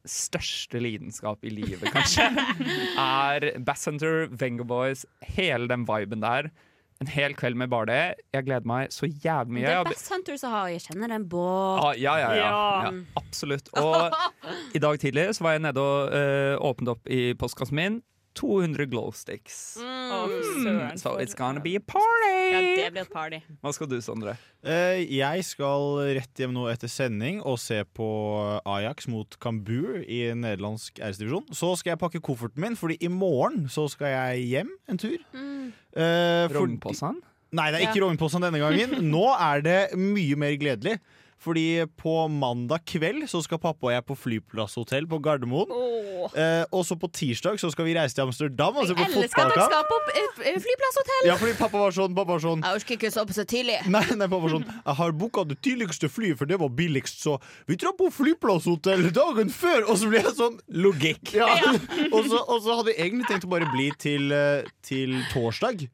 [0.06, 2.28] største lidenskap i livet, kanskje.
[3.02, 5.06] er Bassenter, Venga Boys,
[5.38, 6.52] hele den viben der.
[6.98, 8.26] En hel kveld med bare det.
[8.34, 9.66] Jeg gleder meg så jævlig mye.
[9.68, 11.82] Det er Bass Hunter som har Jeg kjenner den båt.
[11.84, 12.48] Ah, ja, ja, ja,
[12.88, 12.94] ja.
[13.20, 13.70] Absolutt.
[13.78, 14.16] Og
[14.78, 18.00] i dag tidlig så var jeg nede og uh, åpnet opp i postkassen min.
[18.38, 19.78] 200 glow sticks.
[19.82, 20.94] Mm.
[21.02, 22.36] So it's gonna be a party!
[22.54, 23.40] Ja, det blir et party.
[23.64, 24.36] Hva skal du, Sondre?
[24.66, 28.08] Uh, jeg skal rett hjem nå etter sending og se på
[28.68, 31.48] Ajax mot Cambuur i nederlandsk æresdivisjon.
[31.56, 35.18] Så skal jeg pakke kofferten min, Fordi i morgen så skal jeg hjem en tur.
[35.34, 35.72] Mm.
[35.98, 36.02] Uh,
[36.48, 37.22] fordi- Rognpåsen?
[37.58, 38.06] Nei, det er ikke Ja.
[38.06, 38.98] rognposen denne gangen.
[39.10, 40.98] Nå er det mye mer gledelig.
[41.38, 45.70] Fordi på mandag kveld så skal pappa og jeg på flyplasshotell på Gardermoen.
[46.34, 49.22] Eh, og så på tirsdag så skal vi reise til Amsterdam og se på Jeg
[49.22, 51.28] elsker at dere skal på et- et flyplasshotell!
[51.30, 53.46] Ja, fordi pappa var sånn, pappa var sånn Jeg orker ikke å stå opp så
[53.46, 53.78] tidlig.
[53.96, 57.22] Nei, nei, pappa var sånn Jeg har booka det tidligste flyet, for det var billigst,
[57.22, 57.38] så
[57.70, 59.86] vi drar på flyplasshotell dagen før!
[59.92, 61.36] Og så blir jeg sånn Logikk.
[61.38, 61.48] Ja.
[62.16, 65.86] og, så, og så hadde jeg egentlig tenkt å bare bli til, eh, til torsdag.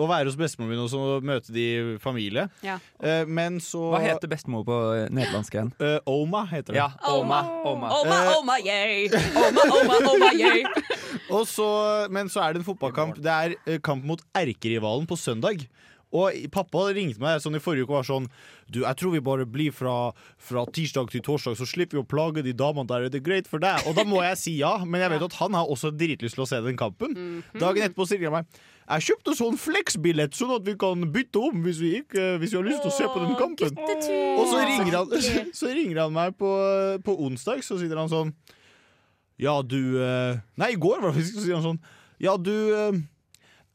[0.00, 1.66] Og være hos bestemoren min og så møte de
[2.00, 2.46] familie.
[2.64, 2.78] Ja.
[3.04, 4.78] Eh, men så Hva heter bestemor på
[5.12, 5.72] nederlandsk igjen?
[5.82, 6.78] Eh, Oma heter det.
[6.80, 7.42] Ja, Oma.
[7.68, 7.90] Oma.
[8.00, 9.10] Oma, Eh, oma, yay!
[9.36, 10.64] Oma, oma, oma, yay!
[11.36, 11.66] Og så,
[12.10, 13.20] men så er det en fotballkamp.
[13.22, 15.66] Det er eh, kamp mot erkerivalen på søndag.
[16.10, 18.24] Og pappa ringte meg sånn i forrige uke og var sånn
[18.66, 22.08] Du, jeg tror vi bare blir fra, fra tirsdag til torsdag, så slipper vi å
[22.08, 23.06] plage de damene der.
[23.06, 23.86] Er det greit for deg?
[23.90, 26.46] Og da må jeg si ja, men jeg vet at han har også dritlyst til
[26.46, 27.16] å se den kampen.
[27.54, 31.60] Dagen etterpå sier han meg jeg kjøpte sånn flex-billett, sånn at vi kan bytte om
[31.62, 33.76] hvis vi, ikke, hvis vi har lyst til å se på den kampen.
[33.78, 35.12] Og så ringer han,
[35.60, 36.50] så ringer han meg på,
[37.06, 38.34] på onsdag, så sier han sånn
[39.40, 41.80] Ja, du eh, Nei, i går var det faktisk, så sier han sånn
[42.20, 42.98] Ja, du eh,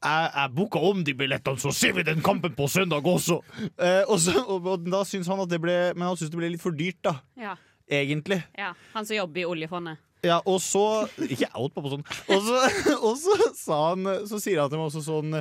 [0.05, 3.41] jeg, jeg booka om de billettene, så ser vi den kampen på søndag også!
[3.75, 6.39] Eh, og, så, og, og da syns han at det ble Men han syns det
[6.39, 7.17] ble litt for dyrt, da.
[7.39, 7.55] Ja.
[7.85, 8.39] Egentlig.
[8.57, 8.71] ja.
[8.95, 10.01] Han som jobber i oljefondet.
[10.25, 12.05] Ja, og så Ikke out pappa sånn.
[12.33, 12.61] Og så,
[13.07, 15.35] og så sa han Så sier han til meg også sånn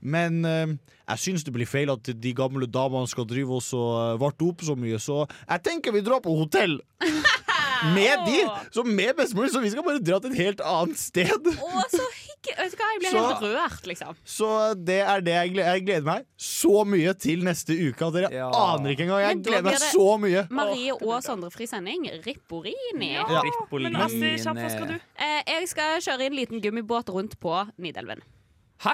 [0.00, 0.76] Men eh,
[1.10, 4.46] jeg syns det blir feil at de gamle damene skal drive oss og eh, varte
[4.46, 6.78] opp så mye, så jeg tenker vi drar på hotell.
[7.96, 8.44] Med de!
[8.70, 11.50] Så med bestemor, så vi skal bare dra til et helt annet sted.
[11.50, 12.06] Å, så
[12.46, 12.56] hyggelig!
[12.60, 14.16] Vet du hva, jeg blir Så- helt rørt, liksom.
[14.24, 14.50] Så
[14.84, 18.50] det er det jeg gleder, jeg gleder meg så mye til neste uke at dere
[18.50, 19.20] aner ikke engang.
[19.28, 20.46] Jeg gleder meg så mye.
[20.50, 22.08] Marie og Sondre fri sending.
[22.24, 23.12] Ripporini.
[23.14, 24.98] Ja, Men Astrid, kjapt, hva skal du?
[25.16, 28.20] Eh, jeg skal kjøre i en liten gummibåt rundt på Nidelven.
[28.80, 28.92] Hæ?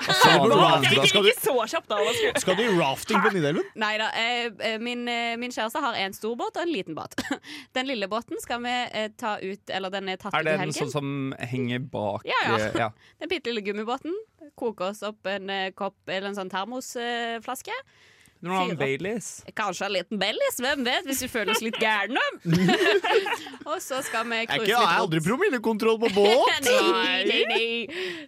[0.00, 0.92] Skal du rafting?
[0.98, 1.98] Ikke, Skal du, så kjapt, da.
[2.40, 3.64] skal- du rafting på Nidelven?
[3.80, 4.08] Nei da.
[4.16, 7.14] Eh, eh, min, eh, min kjæreste har en stor båt og en liten båt.
[7.76, 8.74] Den lille båten skal vi
[9.16, 11.78] ta ut Eller den er tatt Er ut i det den en sånn som henger
[11.92, 12.70] bak Ja, ja.
[12.76, 12.88] ja.
[13.20, 14.14] Den bitte lille gummibåten.
[14.56, 17.76] Koke oss opp en kopp eller en sånn termosflaske.
[18.44, 18.72] Noen.
[18.80, 19.42] Baileys?
[19.56, 22.22] Kanskje en liten Bellis, hvem vet, hvis vi føler oss litt gærne.
[23.70, 26.54] og så skal vi cruise litt jeg har aldri promillekontroll på båt!
[26.68, 27.68] nei, nei, nei.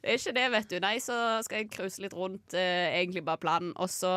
[0.02, 0.76] Det er ikke det, vet du.
[0.84, 3.72] Nei, så skal jeg cruise litt rundt, eh, egentlig bare planen.
[3.80, 4.12] Og så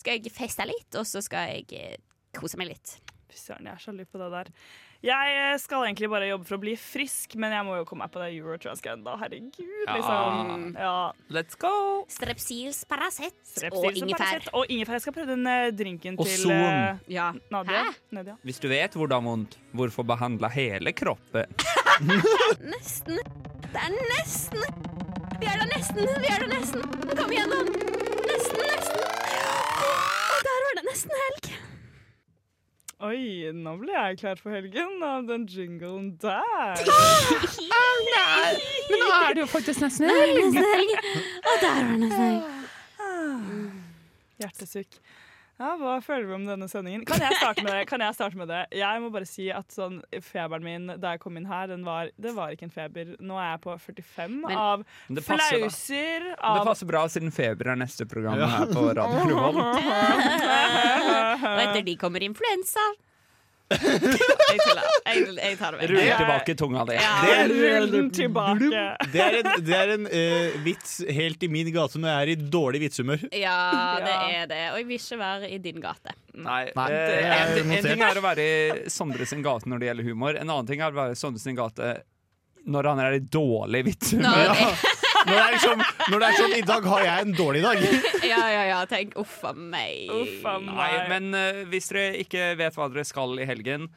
[0.00, 1.98] skal jeg feste litt, og så skal jeg eh,
[2.36, 2.96] kose meg litt.
[3.30, 4.54] Fy søren, jeg er sjalu på det der.
[5.00, 8.04] Jeg eh, skal egentlig bare jobbe for å bli frisk, men jeg må jo komme
[8.04, 9.14] meg på det Eurotranscan, da.
[9.22, 9.54] Herregud,
[9.88, 10.74] liksom.
[10.76, 10.96] Ja.
[11.32, 11.70] Let's go!
[12.12, 14.44] Strepsils, Paracet og ingefær.
[14.52, 14.98] Og ingefær.
[14.98, 17.30] Jeg skal prøve den eh, drinken Og til eh, Ja.
[17.48, 17.86] Nadia.
[17.88, 17.94] Hæ?
[18.18, 18.36] Nadia.
[18.44, 21.48] Hvis du vet hvor det er vondt, hvorfor behandle hele kroppen?
[22.74, 23.16] Nesten.
[23.70, 24.60] Det er nesten.
[25.40, 26.04] Vi er der nesten.
[26.20, 26.84] Vi er der nesten.
[27.16, 27.72] Kom igjennom.
[28.28, 29.00] Nesten, nesten.
[29.00, 31.52] Og der var det nesten helg.
[33.00, 36.82] Oi, nå ble jeg klar for helgen av den jinglen der.
[38.90, 40.36] Men nå er det jo faktisk nesten Det helg.
[40.44, 40.92] nesten helg.
[41.40, 42.44] Og der var det nesten helg.
[44.42, 44.92] Hjertesukk.
[45.60, 47.02] Ja, Hva føler du om denne sendingen?
[47.04, 47.82] Kan jeg starte med det?
[47.90, 48.60] Kan Jeg starte med det?
[48.80, 52.08] Jeg må bare si at sånn, feberen min da jeg kom inn her, den var,
[52.16, 53.10] det var ikke en feber.
[53.20, 56.24] Nå er jeg på 45 Men- av Det passer, flauser.
[56.40, 58.46] Av Det passer bra siden feber er neste program Ja.
[58.56, 59.60] her på Radio Revolt.
[61.50, 62.80] Og etter de kommer influensa.
[63.70, 64.86] Jeg tuller.
[65.06, 66.96] Jeg, jeg tar det Rull tilbake tunga di.
[66.98, 67.12] Ja.
[67.22, 68.70] Det er, Rull den tilbake.
[69.12, 72.32] det er en, det er en eh, vits helt i min gate når jeg er
[72.34, 73.24] i dårlig vitsehumør.
[73.36, 73.56] Ja,
[74.02, 74.60] det er det.
[74.72, 76.16] Og jeg vil ikke være i din gate.
[76.34, 77.90] Nei, Nei, eh, det er en, en notert.
[77.92, 80.38] ting er å være i Sondre sin gate når det gjelder humor.
[80.40, 81.94] En annen ting er å være i Sondre sin gate
[82.70, 84.50] når han er i dårlig vitshumør.
[84.50, 84.72] Nå,
[85.26, 87.82] Når det, er liksom, når det er sånn I dag har jeg en dårlig dag.
[88.32, 88.84] ja, ja, ja.
[88.90, 90.12] Tenk uff a meg.
[90.12, 90.76] Uffa meg.
[90.76, 93.90] Nei, men eh, hvis dere ikke vet hva dere skal i helgen,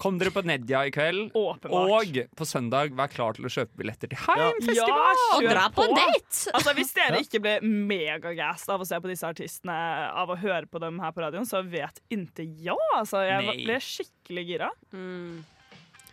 [0.00, 1.34] kom dere på Nedja i kveld.
[1.36, 1.92] Åpenbart.
[1.92, 5.86] Og på søndag, vær klar til å kjøpe billetter til Ja, Og kjør dra på
[5.92, 6.54] date!
[6.54, 9.76] Altså, hvis dere ikke ble megagassed av å se på disse artistene,
[10.08, 12.80] av å høre på dem her på radioen, så vet inte jeg.
[12.96, 13.58] Altså, jeg Nei.
[13.68, 14.70] ble skikkelig gira.
[14.96, 15.42] Mm.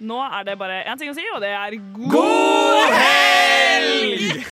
[0.07, 4.43] Nå er det bare én ting å si, og det er god, God helg!